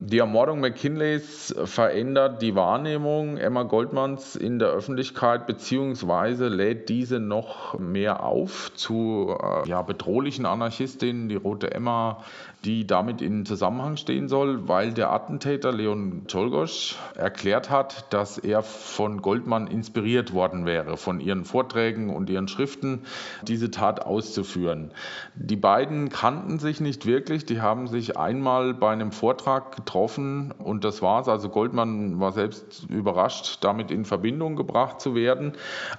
die 0.00 0.18
Ermordung 0.18 0.60
McKinleys 0.60 1.52
verändert 1.64 2.40
die 2.40 2.54
Wahrnehmung 2.54 3.36
Emma 3.36 3.64
Goldmans 3.64 4.36
in 4.36 4.60
der 4.60 4.68
Öffentlichkeit 4.68 5.48
beziehungsweise 5.48 6.46
lädt 6.46 6.88
diese 6.88 7.18
noch 7.18 7.76
mehr 7.80 8.22
auf 8.22 8.72
zu 8.76 9.36
äh, 9.42 9.68
ja, 9.68 9.82
bedrohlichen 9.82 10.46
Anarchistinnen. 10.46 11.28
Die 11.28 11.34
Rote 11.34 11.72
Emma 11.72 12.22
die 12.64 12.86
damit 12.86 13.22
in 13.22 13.46
Zusammenhang 13.46 13.96
stehen 13.96 14.28
soll, 14.28 14.66
weil 14.68 14.92
der 14.92 15.12
Attentäter 15.12 15.72
Leon 15.72 16.24
Czolgosz 16.26 16.96
erklärt 17.14 17.70
hat, 17.70 18.12
dass 18.12 18.36
er 18.36 18.62
von 18.62 19.22
Goldman 19.22 19.68
inspiriert 19.68 20.32
worden 20.32 20.66
wäre, 20.66 20.96
von 20.96 21.20
ihren 21.20 21.44
Vorträgen 21.44 22.10
und 22.14 22.28
ihren 22.28 22.48
Schriften 22.48 23.04
diese 23.42 23.70
Tat 23.70 24.04
auszuführen. 24.04 24.90
Die 25.36 25.56
beiden 25.56 26.08
kannten 26.08 26.58
sich 26.58 26.80
nicht 26.80 27.06
wirklich, 27.06 27.46
die 27.46 27.60
haben 27.60 27.86
sich 27.86 28.16
einmal 28.16 28.74
bei 28.74 28.90
einem 28.90 29.12
Vortrag 29.12 29.86
getroffen 29.88 30.52
und 30.52 30.84
das 30.84 31.00
war's. 31.00 31.28
Also 31.28 31.48
Goldman 31.48 32.20
war 32.20 32.32
selbst 32.32 32.84
überrascht, 32.90 33.58
damit 33.62 33.90
in 33.90 34.04
Verbindung 34.04 34.54
gebracht 34.54 35.00
zu 35.00 35.14
werden. 35.14 35.52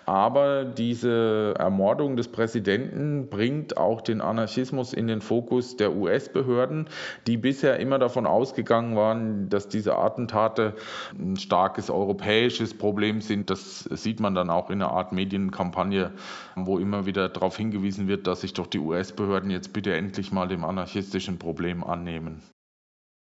Aber 0.05 0.63
diese 0.63 1.55
Ermordung 1.57 2.15
des 2.15 2.27
Präsidenten 2.27 3.29
bringt 3.29 3.77
auch 3.77 4.01
den 4.01 4.21
Anarchismus 4.21 4.93
in 4.93 5.07
den 5.07 5.21
Fokus 5.21 5.75
der 5.75 5.95
US-Behörden 5.95 6.29
Behörden, 6.39 6.87
die 7.25 7.37
bisher 7.37 7.79
immer 7.79 7.99
davon 7.99 8.25
ausgegangen 8.25 8.95
waren, 8.95 9.49
dass 9.49 9.67
diese 9.67 9.97
Attentate 9.97 10.75
ein 11.17 11.37
starkes 11.37 11.89
europäisches 11.89 12.77
Problem 12.77 13.21
sind. 13.21 13.49
Das 13.49 13.83
sieht 13.83 14.19
man 14.19 14.35
dann 14.35 14.49
auch 14.49 14.69
in 14.69 14.81
einer 14.81 14.91
Art 14.91 15.11
Medienkampagne, 15.13 16.11
wo 16.55 16.77
immer 16.77 17.05
wieder 17.05 17.27
darauf 17.29 17.57
hingewiesen 17.57 18.07
wird, 18.07 18.27
dass 18.27 18.41
sich 18.41 18.53
doch 18.53 18.67
die 18.67 18.79
US-Behörden 18.79 19.49
jetzt 19.49 19.73
bitte 19.73 19.95
endlich 19.95 20.31
mal 20.31 20.47
dem 20.47 20.63
anarchistischen 20.63 21.39
Problem 21.39 21.83
annehmen. 21.83 22.41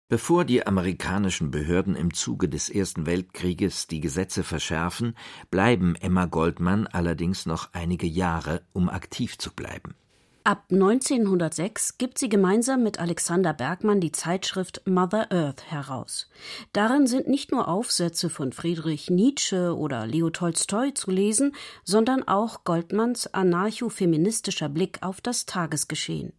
Bevor 0.07 0.45
die 0.45 0.67
amerikanischen 0.67 1.49
Behörden 1.49 1.95
im 1.95 2.13
Zuge 2.13 2.47
des 2.47 2.69
Ersten 2.69 3.07
Weltkrieges 3.07 3.87
die 3.87 4.01
Gesetze 4.01 4.43
verschärfen, 4.43 5.17
bleiben 5.49 5.95
Emma 5.95 6.25
Goldman 6.25 6.85
allerdings 6.85 7.47
noch 7.47 7.69
einige 7.73 8.05
Jahre, 8.05 8.61
um 8.71 8.87
aktiv 8.87 9.39
zu 9.39 9.51
bleiben. 9.51 9.95
Ab 10.43 10.65
1906 10.69 11.97
gibt 11.97 12.19
sie 12.19 12.29
gemeinsam 12.29 12.83
mit 12.83 12.99
Alexander 12.99 13.51
Bergmann 13.51 13.99
die 13.99 14.11
Zeitschrift 14.11 14.83
Mother 14.85 15.31
Earth 15.31 15.71
heraus. 15.71 16.29
Darin 16.71 17.07
sind 17.07 17.27
nicht 17.27 17.51
nur 17.51 17.67
Aufsätze 17.67 18.29
von 18.29 18.51
Friedrich 18.51 19.09
Nietzsche 19.09 19.75
oder 19.75 20.05
Leo 20.05 20.29
Tolstoi 20.29 20.91
zu 20.91 21.09
lesen, 21.09 21.55
sondern 21.83 22.21
auch 22.27 22.63
Goldmanns 22.63 23.33
anarcho-feministischer 23.33 24.69
Blick 24.69 24.99
auf 25.01 25.19
das 25.19 25.47
Tagesgeschehen. 25.47 26.33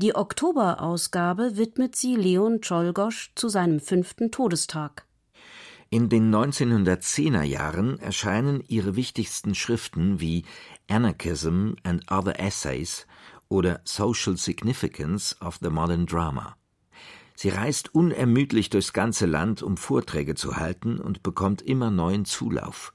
Die 0.00 0.14
Oktoberausgabe 0.14 1.58
widmet 1.58 1.94
sie 1.94 2.16
Leon 2.16 2.62
Czolgosz 2.62 3.32
zu 3.34 3.50
seinem 3.50 3.80
fünften 3.80 4.30
Todestag. 4.30 5.04
In 5.90 6.08
den 6.08 6.34
1910er 6.34 7.42
Jahren 7.42 7.98
erscheinen 7.98 8.64
ihre 8.66 8.96
wichtigsten 8.96 9.54
Schriften 9.54 10.18
wie 10.18 10.46
Anarchism 10.88 11.72
and 11.82 12.10
Other 12.10 12.40
Essays 12.40 13.06
oder 13.50 13.82
Social 13.84 14.38
Significance 14.38 15.36
of 15.42 15.58
the 15.60 15.68
Modern 15.68 16.06
Drama. 16.06 16.56
Sie 17.34 17.50
reist 17.50 17.94
unermüdlich 17.94 18.70
durchs 18.70 18.94
ganze 18.94 19.26
Land, 19.26 19.62
um 19.62 19.76
Vorträge 19.76 20.34
zu 20.34 20.56
halten 20.56 20.98
und 20.98 21.22
bekommt 21.22 21.60
immer 21.60 21.90
neuen 21.90 22.24
Zulauf. 22.24 22.94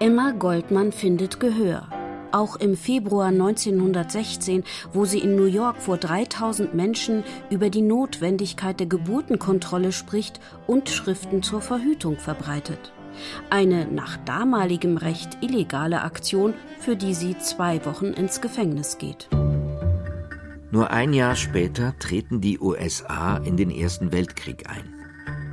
Emma 0.00 0.30
Goldmann 0.30 0.92
findet 0.92 1.40
Gehör. 1.40 1.90
Auch 2.30 2.56
im 2.56 2.76
Februar 2.76 3.28
1916, 3.28 4.64
wo 4.92 5.04
sie 5.04 5.20
in 5.20 5.36
New 5.36 5.46
York 5.46 5.80
vor 5.80 5.96
3000 5.96 6.74
Menschen 6.74 7.24
über 7.50 7.70
die 7.70 7.82
Notwendigkeit 7.82 8.78
der 8.80 8.86
Geburtenkontrolle 8.86 9.92
spricht 9.92 10.40
und 10.66 10.90
Schriften 10.90 11.42
zur 11.42 11.62
Verhütung 11.62 12.18
verbreitet. 12.18 12.92
Eine 13.50 13.86
nach 13.86 14.18
damaligem 14.18 14.96
Recht 14.96 15.38
illegale 15.40 16.02
Aktion, 16.02 16.54
für 16.78 16.96
die 16.96 17.14
sie 17.14 17.38
zwei 17.38 17.84
Wochen 17.86 18.06
ins 18.06 18.40
Gefängnis 18.40 18.98
geht. 18.98 19.28
Nur 20.70 20.90
ein 20.90 21.14
Jahr 21.14 21.34
später 21.34 21.94
treten 21.98 22.42
die 22.42 22.60
USA 22.60 23.38
in 23.38 23.56
den 23.56 23.70
Ersten 23.70 24.12
Weltkrieg 24.12 24.68
ein. 24.68 24.97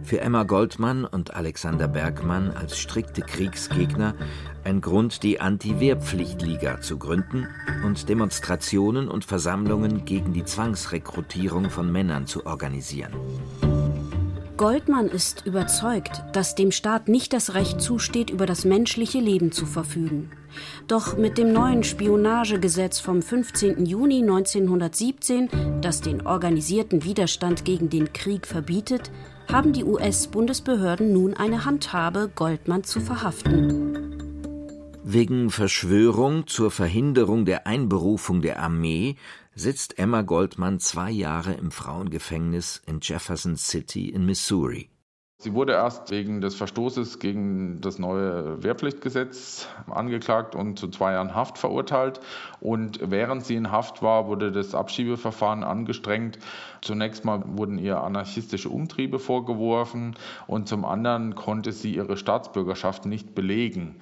Für 0.05 0.21
Emma 0.21 0.43
Goldmann 0.43 1.03
und 1.03 1.33
Alexander 1.35 1.87
Bergmann 1.87 2.51
als 2.51 2.77
strikte 2.77 3.21
Kriegsgegner 3.21 4.13
ein 4.63 4.79
Grund, 4.79 5.23
die 5.23 5.39
Anti-Wehrpflichtliga 5.39 6.79
zu 6.79 6.99
gründen 6.99 7.47
und 7.83 8.07
Demonstrationen 8.07 9.07
und 9.07 9.25
Versammlungen 9.25 10.05
gegen 10.05 10.31
die 10.31 10.45
Zwangsrekrutierung 10.45 11.71
von 11.71 11.91
Männern 11.91 12.27
zu 12.27 12.45
organisieren. 12.45 13.13
Goldmann 14.57 15.07
ist 15.07 15.45
überzeugt, 15.47 16.23
dass 16.33 16.53
dem 16.53 16.71
Staat 16.71 17.07
nicht 17.07 17.33
das 17.33 17.55
Recht 17.55 17.81
zusteht, 17.81 18.29
über 18.29 18.45
das 18.45 18.63
menschliche 18.63 19.19
Leben 19.19 19.51
zu 19.51 19.65
verfügen. 19.65 20.29
Doch 20.87 21.17
mit 21.17 21.39
dem 21.39 21.51
neuen 21.51 21.83
Spionagegesetz 21.83 22.99
vom 22.99 23.23
15. 23.23 23.87
Juni 23.87 24.21
1917, 24.21 25.49
das 25.81 26.01
den 26.01 26.25
organisierten 26.25 27.03
Widerstand 27.03 27.65
gegen 27.65 27.89
den 27.89 28.13
Krieg 28.13 28.45
verbietet, 28.45 29.11
haben 29.51 29.73
die 29.73 29.83
US-Bundesbehörden 29.83 31.13
nun 31.13 31.33
eine 31.33 31.65
Handhabe, 31.65 32.31
Goldmann 32.33 32.83
zu 32.83 32.99
verhaften. 32.99 34.15
Wegen 35.03 35.51
Verschwörung 35.51 36.47
zur 36.47 36.71
Verhinderung 36.71 37.45
der 37.45 37.67
Einberufung 37.67 38.41
der 38.41 38.59
Armee 38.59 39.17
sitzt 39.53 39.99
Emma 39.99 40.23
Goldman 40.23 40.79
zwei 40.79 41.11
Jahre 41.11 41.53
im 41.53 41.71
Frauengefängnis 41.71 42.81
in 42.85 42.99
Jefferson 43.01 43.55
City 43.55 44.09
in 44.09 44.25
Missouri. 44.25 44.89
Sie 45.45 45.53
wurde 45.53 45.73
erst 45.73 46.09
wegen 46.09 46.41
des 46.41 46.55
Verstoßes 46.55 47.19
gegen 47.19 47.79
das 47.79 47.99
neue 47.99 48.63
Wehrpflichtgesetz 48.63 49.67
angeklagt 49.87 50.55
und 50.55 50.79
zu 50.79 50.87
zwei 50.87 51.11
Jahren 51.11 51.35
Haft 51.35 51.59
verurteilt. 51.59 52.19
Und 52.61 52.99
während 53.03 53.45
sie 53.45 53.53
in 53.53 53.69
Haft 53.69 54.01
war, 54.01 54.25
wurde 54.25 54.51
das 54.51 54.73
Abschiebeverfahren 54.73 55.63
angestrengt. 55.63 56.39
Zunächst 56.81 57.25
mal 57.25 57.43
wurden 57.45 57.77
ihr 57.77 58.01
anarchistische 58.01 58.69
Umtriebe 58.69 59.19
vorgeworfen 59.19 60.15
und 60.47 60.67
zum 60.67 60.83
anderen 60.83 61.35
konnte 61.35 61.73
sie 61.73 61.93
ihre 61.93 62.17
Staatsbürgerschaft 62.17 63.05
nicht 63.05 63.35
belegen 63.35 63.97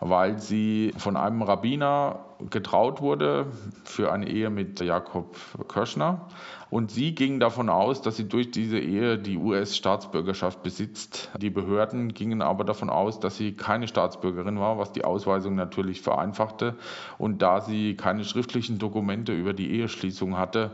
weil 0.00 0.38
sie 0.38 0.92
von 0.96 1.16
einem 1.16 1.42
Rabbiner 1.42 2.20
getraut 2.50 3.00
wurde 3.00 3.46
für 3.84 4.12
eine 4.12 4.28
Ehe 4.28 4.48
mit 4.48 4.80
Jakob 4.80 5.36
Köschner. 5.66 6.28
Und 6.70 6.90
sie 6.90 7.14
ging 7.14 7.40
davon 7.40 7.70
aus, 7.70 8.02
dass 8.02 8.16
sie 8.16 8.28
durch 8.28 8.50
diese 8.50 8.78
Ehe 8.78 9.18
die 9.18 9.38
US-Staatsbürgerschaft 9.38 10.62
besitzt. 10.62 11.30
Die 11.38 11.50
Behörden 11.50 12.12
gingen 12.12 12.42
aber 12.42 12.64
davon 12.64 12.90
aus, 12.90 13.20
dass 13.20 13.36
sie 13.36 13.54
keine 13.54 13.88
Staatsbürgerin 13.88 14.60
war, 14.60 14.78
was 14.78 14.92
die 14.92 15.04
Ausweisung 15.04 15.54
natürlich 15.54 16.02
vereinfachte. 16.02 16.76
Und 17.16 17.40
da 17.40 17.60
sie 17.62 17.96
keine 17.96 18.24
schriftlichen 18.24 18.78
Dokumente 18.78 19.32
über 19.32 19.54
die 19.54 19.70
Eheschließung 19.70 20.36
hatte, 20.36 20.72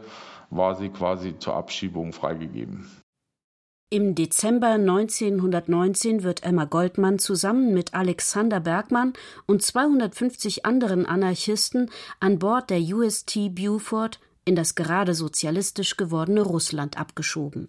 war 0.50 0.74
sie 0.74 0.88
quasi 0.88 1.38
zur 1.38 1.54
Abschiebung 1.54 2.12
freigegeben. 2.12 2.90
Im 3.90 4.16
Dezember 4.16 4.70
1919 4.70 6.24
wird 6.24 6.42
Emma 6.42 6.64
Goldmann 6.64 7.20
zusammen 7.20 7.72
mit 7.74 7.94
Alexander 7.94 8.58
Bergmann 8.58 9.12
und 9.46 9.62
250 9.62 10.66
anderen 10.66 11.06
Anarchisten 11.06 11.90
an 12.18 12.40
Bord 12.40 12.70
der 12.70 12.80
UST 12.80 13.54
Beaufort 13.54 14.18
in 14.44 14.56
das 14.56 14.74
gerade 14.74 15.14
sozialistisch 15.14 15.96
gewordene 15.96 16.42
Russland 16.42 16.98
abgeschoben. 16.98 17.68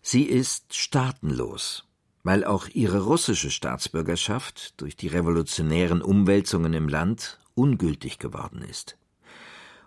Sie 0.00 0.24
ist 0.24 0.74
staatenlos, 0.74 1.84
weil 2.22 2.44
auch 2.44 2.68
ihre 2.68 3.02
russische 3.02 3.50
Staatsbürgerschaft 3.50 4.80
durch 4.80 4.96
die 4.96 5.08
revolutionären 5.08 6.02
Umwälzungen 6.02 6.74
im 6.74 6.88
Land 6.88 7.38
ungültig 7.54 8.18
geworden 8.18 8.62
ist. 8.62 8.96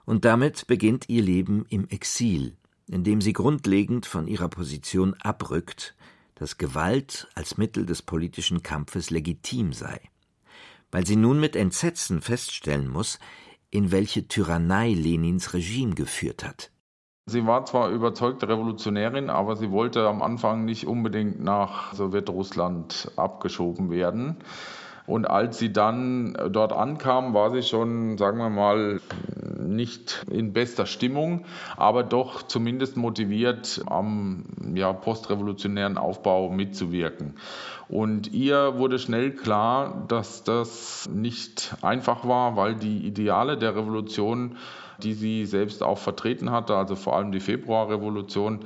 Und 0.06 0.24
damit 0.24 0.68
beginnt 0.68 1.10
ihr 1.10 1.24
Leben 1.24 1.66
im 1.70 1.88
Exil 1.90 2.56
indem 2.88 3.22
sie 3.22 3.34
grundlegend 3.34 4.06
von 4.06 4.28
ihrer 4.28 4.50
Position 4.50 5.14
abrückt, 5.16 5.96
dass 6.36 6.58
Gewalt 6.58 7.28
als 7.36 7.58
Mittel 7.58 7.86
des 7.86 8.02
politischen 8.02 8.62
Kampfes 8.62 9.10
legitim 9.10 9.74
sei, 9.74 10.02
weil 10.92 11.06
sie 11.06 11.16
nun 11.16 11.40
mit 11.40 11.56
Entsetzen 11.56 12.22
feststellen 12.22 12.90
muss, 12.90 13.20
in 13.76 13.92
welche 13.92 14.28
Tyrannei 14.28 14.94
Lenins 14.94 15.54
Regime 15.54 15.96
geführt 15.96 16.46
hat. 16.46 16.72
Sie 17.28 17.46
war 17.46 17.66
zwar 17.66 17.90
überzeugte 17.90 18.48
Revolutionärin, 18.48 19.30
aber 19.30 19.58
sie 19.58 19.72
wollte 19.72 20.08
am 20.08 20.22
Anfang 20.22 20.64
nicht 20.64 20.88
unbedingt 20.88 21.44
nach 21.44 21.94
Sowjetrussland 21.94 23.12
abgeschoben 23.18 23.90
werden. 23.90 24.38
Und 25.08 25.26
als 25.26 25.60
sie 25.60 25.72
dann 25.72 26.36
dort 26.52 26.74
ankam, 26.74 27.34
war 27.34 27.52
sie 27.52 27.62
schon, 27.62 28.18
sagen 28.18 28.38
wir 28.40 28.50
mal, 28.50 29.00
nicht 29.60 30.26
in 30.30 30.54
bester 30.54 30.86
Stimmung, 30.86 31.46
aber 31.78 32.04
doch 32.04 32.44
zumindest 32.44 32.98
motiviert, 32.98 33.82
am 33.86 34.46
ja, 34.74 34.94
postrevolutionären 34.94 35.98
Aufbau 35.98 36.50
mitzuwirken. 36.50 37.36
Und 37.88 38.34
ihr 38.34 38.78
wurde 38.78 38.98
schnell 38.98 39.32
klar, 39.32 40.06
dass 40.08 40.44
das 40.44 41.08
nicht 41.14 41.76
einfach 41.82 42.28
war, 42.28 42.56
weil 42.56 42.76
die 42.76 43.06
Ideale 43.06 43.58
der 43.58 43.76
Revolution 43.76 44.58
die 45.04 45.14
sie 45.14 45.46
selbst 45.46 45.84
auch 45.84 45.98
vertreten 45.98 46.52
hatte, 46.52 46.76
also 46.76 46.96
vor 46.96 47.16
allem 47.16 47.32
die 47.32 47.40
Februarrevolution, 47.40 48.60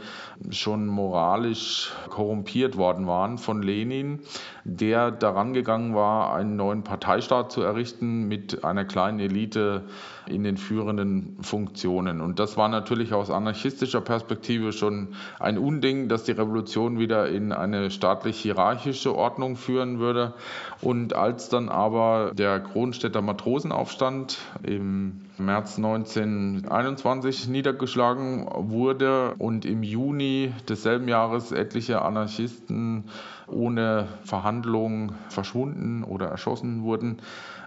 schon 0.51 0.87
moralisch 0.87 1.91
korrumpiert 2.09 2.77
worden 2.77 3.07
waren 3.07 3.37
von 3.37 3.61
Lenin, 3.61 4.19
der 4.63 5.11
daran 5.11 5.53
gegangen 5.53 5.95
war, 5.95 6.33
einen 6.33 6.55
neuen 6.55 6.83
Parteistaat 6.83 7.51
zu 7.51 7.61
errichten 7.61 8.27
mit 8.27 8.63
einer 8.63 8.85
kleinen 8.85 9.19
Elite 9.19 9.83
in 10.27 10.43
den 10.43 10.57
führenden 10.57 11.37
Funktionen. 11.41 12.21
Und 12.21 12.39
das 12.39 12.55
war 12.55 12.69
natürlich 12.69 13.13
aus 13.13 13.29
anarchistischer 13.31 14.01
Perspektive 14.01 14.71
schon 14.71 15.09
ein 15.39 15.57
Unding, 15.57 16.07
dass 16.07 16.23
die 16.23 16.31
Revolution 16.31 16.99
wieder 16.99 17.27
in 17.29 17.51
eine 17.51 17.89
staatlich-hierarchische 17.91 19.15
Ordnung 19.15 19.55
führen 19.55 19.99
würde. 19.99 20.33
Und 20.81 21.13
als 21.13 21.49
dann 21.49 21.69
aber 21.69 22.31
der 22.33 22.59
Kronstädter 22.59 23.21
Matrosenaufstand 23.21 24.37
im 24.63 25.21
März 25.39 25.77
1921 25.77 27.47
niedergeschlagen 27.47 28.47
wurde 28.53 29.35
und 29.37 29.65
im 29.65 29.83
Juni 29.83 30.53
desselben 30.67 31.07
Jahres 31.07 31.51
etliche 31.51 32.01
Anarchisten 32.01 33.05
ohne 33.47 34.07
Verhandlungen 34.23 35.13
verschwunden 35.29 36.03
oder 36.03 36.27
erschossen 36.27 36.83
wurden, 36.83 37.17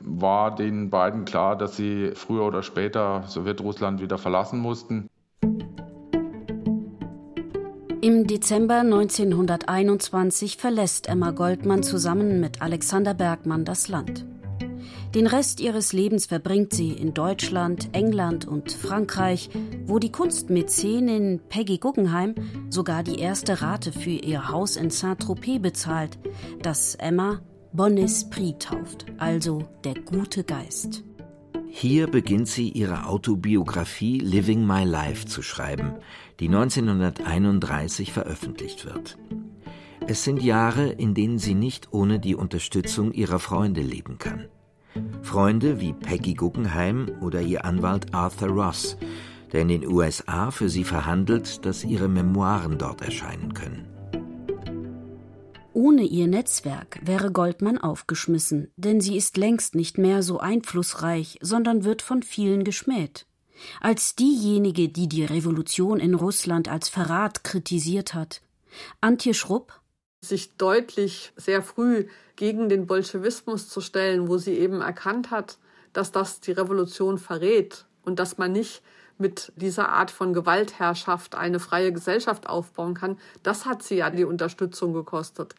war 0.01 0.55
den 0.55 0.91
beiden 0.91 1.25
klar, 1.25 1.57
dass 1.57 1.77
sie 1.77 2.13
früher 2.15 2.45
oder 2.45 2.63
später 2.63 3.25
Sowjetrussland 3.27 4.01
wieder 4.01 4.19
verlassen 4.19 4.61
mussten. 4.61 5.09
Im 8.01 8.27
Dezember 8.27 8.81
1921 8.81 10.57
verlässt 10.57 11.09
Emma 11.09 11.31
Goldmann 11.31 11.85
zusammen 11.85 12.41
mit 12.41 12.61
Alexander 12.61 13.15
Bergmann 13.15 13.65
das 13.65 13.87
Land. 13.87 14.27
Den 15.15 15.27
Rest 15.27 15.61
ihres 15.61 15.93
Lebens 15.93 16.27
verbringt 16.27 16.73
sie 16.73 16.93
in 16.93 17.15
Deutschland, 17.15 17.91
England 17.93 18.47
und 18.47 18.73
Frankreich, 18.73 19.51
wo 19.87 19.99
die 19.99 20.13
Kunstmäzenin 20.13 21.41
Peggy 21.49 21.79
Guggenheim 21.79 22.35
sogar 22.71 23.03
die 23.03 23.19
erste 23.19 23.61
Rate 23.63 23.93
für 23.93 24.11
ihr 24.11 24.49
Haus 24.49 24.77
in 24.77 24.91
Saint-Tropez 24.91 25.61
bezahlt, 25.61 26.19
das 26.63 26.95
Emma 26.95 27.41
Bon 27.73 27.97
Esprit 27.97 28.61
tauft, 28.61 29.07
also 29.19 29.65
der 29.85 29.95
gute 29.95 30.45
Geist. 30.45 31.05
Hier 31.75 32.07
beginnt 32.07 32.49
sie 32.49 32.69
ihre 32.69 33.07
Autobiografie 33.07 34.19
Living 34.19 34.67
My 34.67 34.85
Life 34.85 35.25
zu 35.25 35.41
schreiben, 35.41 35.95
die 36.39 36.49
1931 36.49 38.13
veröffentlicht 38.13 38.85
wird. 38.85 39.17
Es 40.07 40.23
sind 40.23 40.43
Jahre, 40.43 40.89
in 40.91 41.15
denen 41.15 41.39
sie 41.39 41.55
nicht 41.55 41.93
ohne 41.93 42.21
die 42.21 42.35
Unterstützung 42.35 43.13
ihrer 43.13 43.39
Freunde 43.39 43.81
leben 43.81 44.19
kann. 44.19 44.49
Freunde 45.23 45.81
wie 45.81 45.93
Peggy 45.93 46.35
Guggenheim 46.35 47.11
oder 47.21 47.41
ihr 47.41 47.65
Anwalt 47.65 48.15
Arthur 48.15 48.49
Ross, 48.49 48.97
der 49.53 49.63
in 49.63 49.69
den 49.69 49.87
USA 49.87 50.51
für 50.51 50.69
sie 50.69 50.85
verhandelt, 50.85 51.65
dass 51.65 51.85
ihre 51.85 52.09
Memoiren 52.09 52.79
dort 52.79 53.03
erscheinen 53.03 53.55
können. 53.55 53.87
Ohne 55.75 56.03
ihr 56.03 56.27
Netzwerk 56.27 57.01
wäre 57.03 57.33
Goldmann 57.33 57.79
aufgeschmissen, 57.79 58.71
denn 58.77 59.01
sie 59.01 59.17
ist 59.17 59.37
längst 59.37 59.75
nicht 59.75 59.97
mehr 59.97 60.23
so 60.23 60.39
einflussreich, 60.39 61.39
sondern 61.41 61.85
wird 61.85 62.03
von 62.03 62.23
vielen 62.23 62.63
geschmäht. 62.63 63.27
Als 63.81 64.15
diejenige, 64.15 64.89
die 64.89 65.09
die 65.09 65.25
Revolution 65.25 65.99
in 65.99 66.15
Russland 66.15 66.69
als 66.69 66.89
Verrat 66.89 67.45
kritisiert 67.45 68.13
hat. 68.13 68.43
Antje 69.01 69.35
Schrupp 69.35 69.82
sich 70.23 70.57
deutlich 70.57 71.33
sehr 71.37 71.63
früh 71.63 72.07
gegen 72.37 72.69
den 72.69 72.87
Bolschewismus 72.87 73.69
zu 73.69 73.81
stellen, 73.81 74.29
wo 74.29 74.39
sie 74.39 74.57
eben 74.59 74.81
erkannt 74.81 75.31
hat, 75.31 75.59
dass 75.93 76.13
das 76.13 76.41
die 76.41 76.53
Revolution 76.53 77.19
verrät 77.19 77.85
und 78.05 78.19
dass 78.19 78.39
man 78.39 78.53
nicht 78.53 78.83
mit 79.19 79.53
dieser 79.57 79.91
Art 79.91 80.11
von 80.11 80.33
Gewaltherrschaft 80.33 81.35
eine 81.35 81.61
freie 81.61 81.93
Gesellschaft 81.93 82.49
aufbauen 82.49 82.95
kann, 82.95 83.19
das 83.43 83.67
hat 83.67 83.83
sie 83.83 83.97
ja 83.97 84.11
die 84.11 84.25
Unterstützung 84.25 84.95
gekostet. 84.95 85.55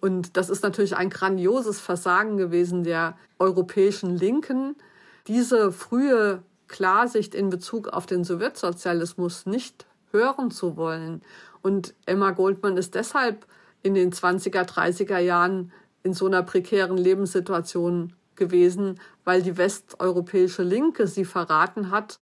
Und 0.00 0.36
das 0.36 0.50
ist 0.50 0.62
natürlich 0.62 0.96
ein 0.96 1.10
grandioses 1.10 1.80
Versagen 1.80 2.36
gewesen 2.36 2.84
der 2.84 3.16
europäischen 3.38 4.16
Linken, 4.16 4.76
diese 5.26 5.72
frühe 5.72 6.42
Klarsicht 6.68 7.34
in 7.34 7.50
Bezug 7.50 7.88
auf 7.88 8.06
den 8.06 8.24
Sowjetsozialismus 8.24 9.46
nicht 9.46 9.86
hören 10.10 10.50
zu 10.50 10.76
wollen. 10.76 11.22
Und 11.62 11.94
Emma 12.06 12.32
Goldman 12.32 12.76
ist 12.76 12.94
deshalb 12.94 13.46
in 13.82 13.94
den 13.94 14.12
20er, 14.12 14.64
30er 14.64 15.18
Jahren 15.18 15.72
in 16.02 16.14
so 16.14 16.26
einer 16.26 16.42
prekären 16.42 16.96
Lebenssituation 16.96 18.14
gewesen, 18.34 18.98
weil 19.24 19.42
die 19.42 19.56
westeuropäische 19.56 20.62
Linke 20.62 21.06
sie 21.06 21.24
verraten 21.24 21.90
hat 21.90 22.18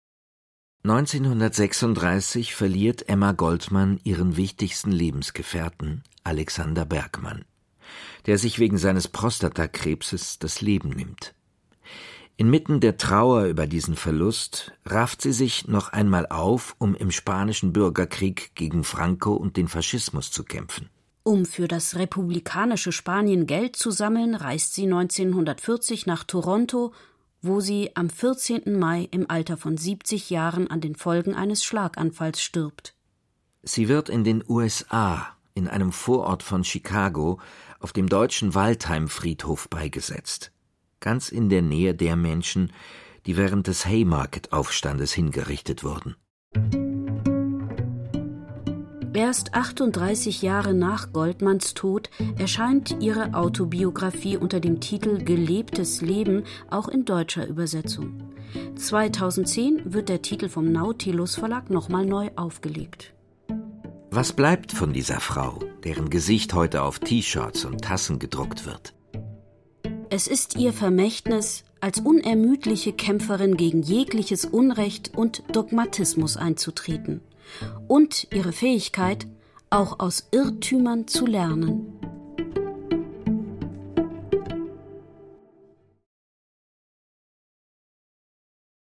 1936 0.83 2.55
verliert 2.55 3.07
Emma 3.07 3.33
Goldmann 3.33 4.01
ihren 4.03 4.39
wichtigsten 4.39 4.91
Lebensgefährten, 4.91 6.05
Alexander 6.25 6.87
Bergmann, 6.87 7.45
der 8.25 8.39
sich 8.39 8.59
wegen 8.59 8.79
seines 8.79 9.07
Prostatakrebses 9.07 10.39
das 10.39 10.63
Leben 10.63 10.89
nimmt. 10.89 11.35
Inmitten 12.39 12.81
der 12.81 12.97
Trauer 12.97 13.45
über 13.45 13.67
diesen 13.67 13.95
Verlust 13.95 14.73
rafft 14.87 15.21
sie 15.21 15.35
sich 15.35 15.69
noch 15.69 15.91
einmal 15.91 16.27
auf, 16.27 16.77
um 16.79 16.95
im 16.95 17.11
spanischen 17.11 17.75
Bürgerkrieg 17.75 18.53
gegen 18.55 18.83
Franco 18.83 19.35
und 19.35 19.59
den 19.59 19.69
Faschismus 19.69 20.31
zu 20.31 20.45
kämpfen. 20.45 20.89
Um 21.23 21.45
für 21.45 21.69
das 21.69 21.97
republikanische 21.97 22.93
Spanien 22.93 23.47
Geld 23.47 23.77
zu 23.77 23.91
sammeln, 23.91 24.35
reist 24.35 24.75
sie 24.75 24.85
1940 24.85 26.07
nach 26.07 26.25
Toronto 26.25 26.93
wo 27.43 27.61
sie 27.61 27.91
am 27.95 28.11
14. 28.11 28.79
Mai 28.79 29.09
im 29.11 29.29
Alter 29.31 29.57
von 29.57 29.77
70 29.77 30.31
Jahren 30.31 30.71
an 30.71 30.81
den 30.81 30.95
Folgen 30.95 31.35
eines 31.35 31.65
Schlaganfalls 31.65 32.43
stirbt. 32.43 32.95
Sie 33.63 33.89
wird 33.89 34.09
in 34.09 34.25
den 34.25 34.45
USA, 34.47 35.29
in 35.55 35.69
einem 35.69 35.93
Vorort 35.93 36.43
von 36.43 36.65
Chicago, 36.65 37.41
auf 37.79 37.93
dem 37.93 38.09
deutschen 38.09 38.55
Waldheim-Friedhof 38.55 39.69
beigesetzt, 39.69 40.53
ganz 41.01 41.31
in 41.31 41.49
der 41.49 41.63
Nähe 41.63 41.95
der 41.95 42.17
Menschen, 42.17 42.73
die 43.27 43.37
während 43.37 43.67
des 43.67 43.87
Haymarket-Aufstandes 43.87 45.13
hingerichtet 45.13 45.83
wurden. 45.83 46.17
Erst 49.13 49.55
38 49.55 50.41
Jahre 50.41 50.73
nach 50.73 51.13
Goldmanns 51.13 51.75
Tod 51.75 52.11
erscheint 52.39 52.97
ihre 53.01 53.35
Autobiografie 53.35 54.37
unter 54.37 54.61
dem 54.61 54.79
Titel 54.79 55.25
Gelebtes 55.25 56.01
Leben 56.01 56.45
auch 56.71 56.87
in 56.87 57.05
deutscher 57.05 57.47
Übersetzung. 57.49 58.23
2010 58.77 59.93
wird 59.93 60.09
der 60.09 60.23
Titel 60.23 60.49
vom 60.49 60.71
Nautilus 60.71 61.35
Verlag 61.35 61.71
nochmal 61.71 62.07
neu 62.07 62.31
aufgelegt. 62.37 63.13
Was 64.13 64.33
bleibt 64.33 64.71
von 64.71 64.93
dieser 64.93 65.19
Frau, 65.19 65.59
deren 65.83 66.09
Gesicht 66.09 66.55
heute 66.55 66.83
auf 66.83 67.01
T-Shirts 67.01 67.65
und 67.65 67.83
Tassen 67.83 68.21
gedruckt 68.21 68.65
wird? 68.65 68.95
Es 70.09 70.29
ist 70.29 70.57
ihr 70.57 70.73
Vermächtnis, 70.73 71.65
als 71.81 71.99
unermüdliche 71.99 72.93
Kämpferin 72.93 73.57
gegen 73.57 73.83
jegliches 73.83 74.45
Unrecht 74.45 75.13
und 75.17 75.43
Dogmatismus 75.53 76.37
einzutreten 76.37 77.23
und 77.89 78.27
ihre 78.33 78.53
Fähigkeit, 78.53 79.27
auch 79.71 80.01
aus 80.01 80.29
Irrtümern 80.33 81.07
zu 81.07 81.27
lernen. 81.27 82.01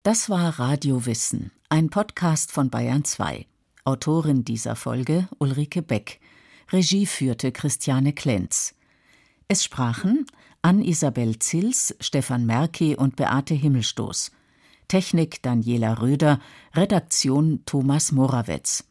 Das 0.03 0.29
war 0.29 0.57
Radio 0.59 1.05
Wissen, 1.05 1.51
ein 1.69 1.89
Podcast 1.89 2.51
von 2.51 2.69
Bayern 2.69 3.03
2. 3.03 3.45
Autorin 3.83 4.43
dieser 4.43 4.75
Folge 4.75 5.27
Ulrike 5.37 5.81
Beck. 5.81 6.19
Regie 6.71 7.05
führte 7.05 7.51
Christiane 7.51 8.13
Klenz. 8.13 8.75
Es 9.47 9.63
sprachen 9.63 10.25
Ann-Isabel 10.61 11.39
Zils, 11.39 11.95
Stefan 11.99 12.45
Merki 12.45 12.95
und 12.95 13.15
Beate 13.15 13.53
Himmelstoß. 13.53 14.31
Technik 14.89 15.41
Daniela 15.41 16.01
Röder, 16.01 16.41
Redaktion 16.75 17.63
Thomas 17.65 18.11
Morawetz. 18.11 18.83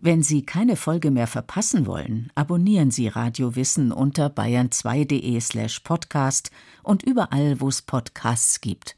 Wenn 0.00 0.22
Sie 0.22 0.44
keine 0.44 0.76
Folge 0.76 1.10
mehr 1.10 1.26
verpassen 1.26 1.86
wollen, 1.86 2.32
abonnieren 2.34 2.90
Sie 2.90 3.06
Radio 3.06 3.54
Wissen 3.54 3.92
unter 3.92 4.28
bayern2.de 4.28 5.38
slash 5.40 5.80
podcast 5.80 6.50
und 6.82 7.02
überall, 7.02 7.60
wo 7.60 7.68
es 7.68 7.82
Podcasts 7.82 8.60
gibt. 8.60 8.96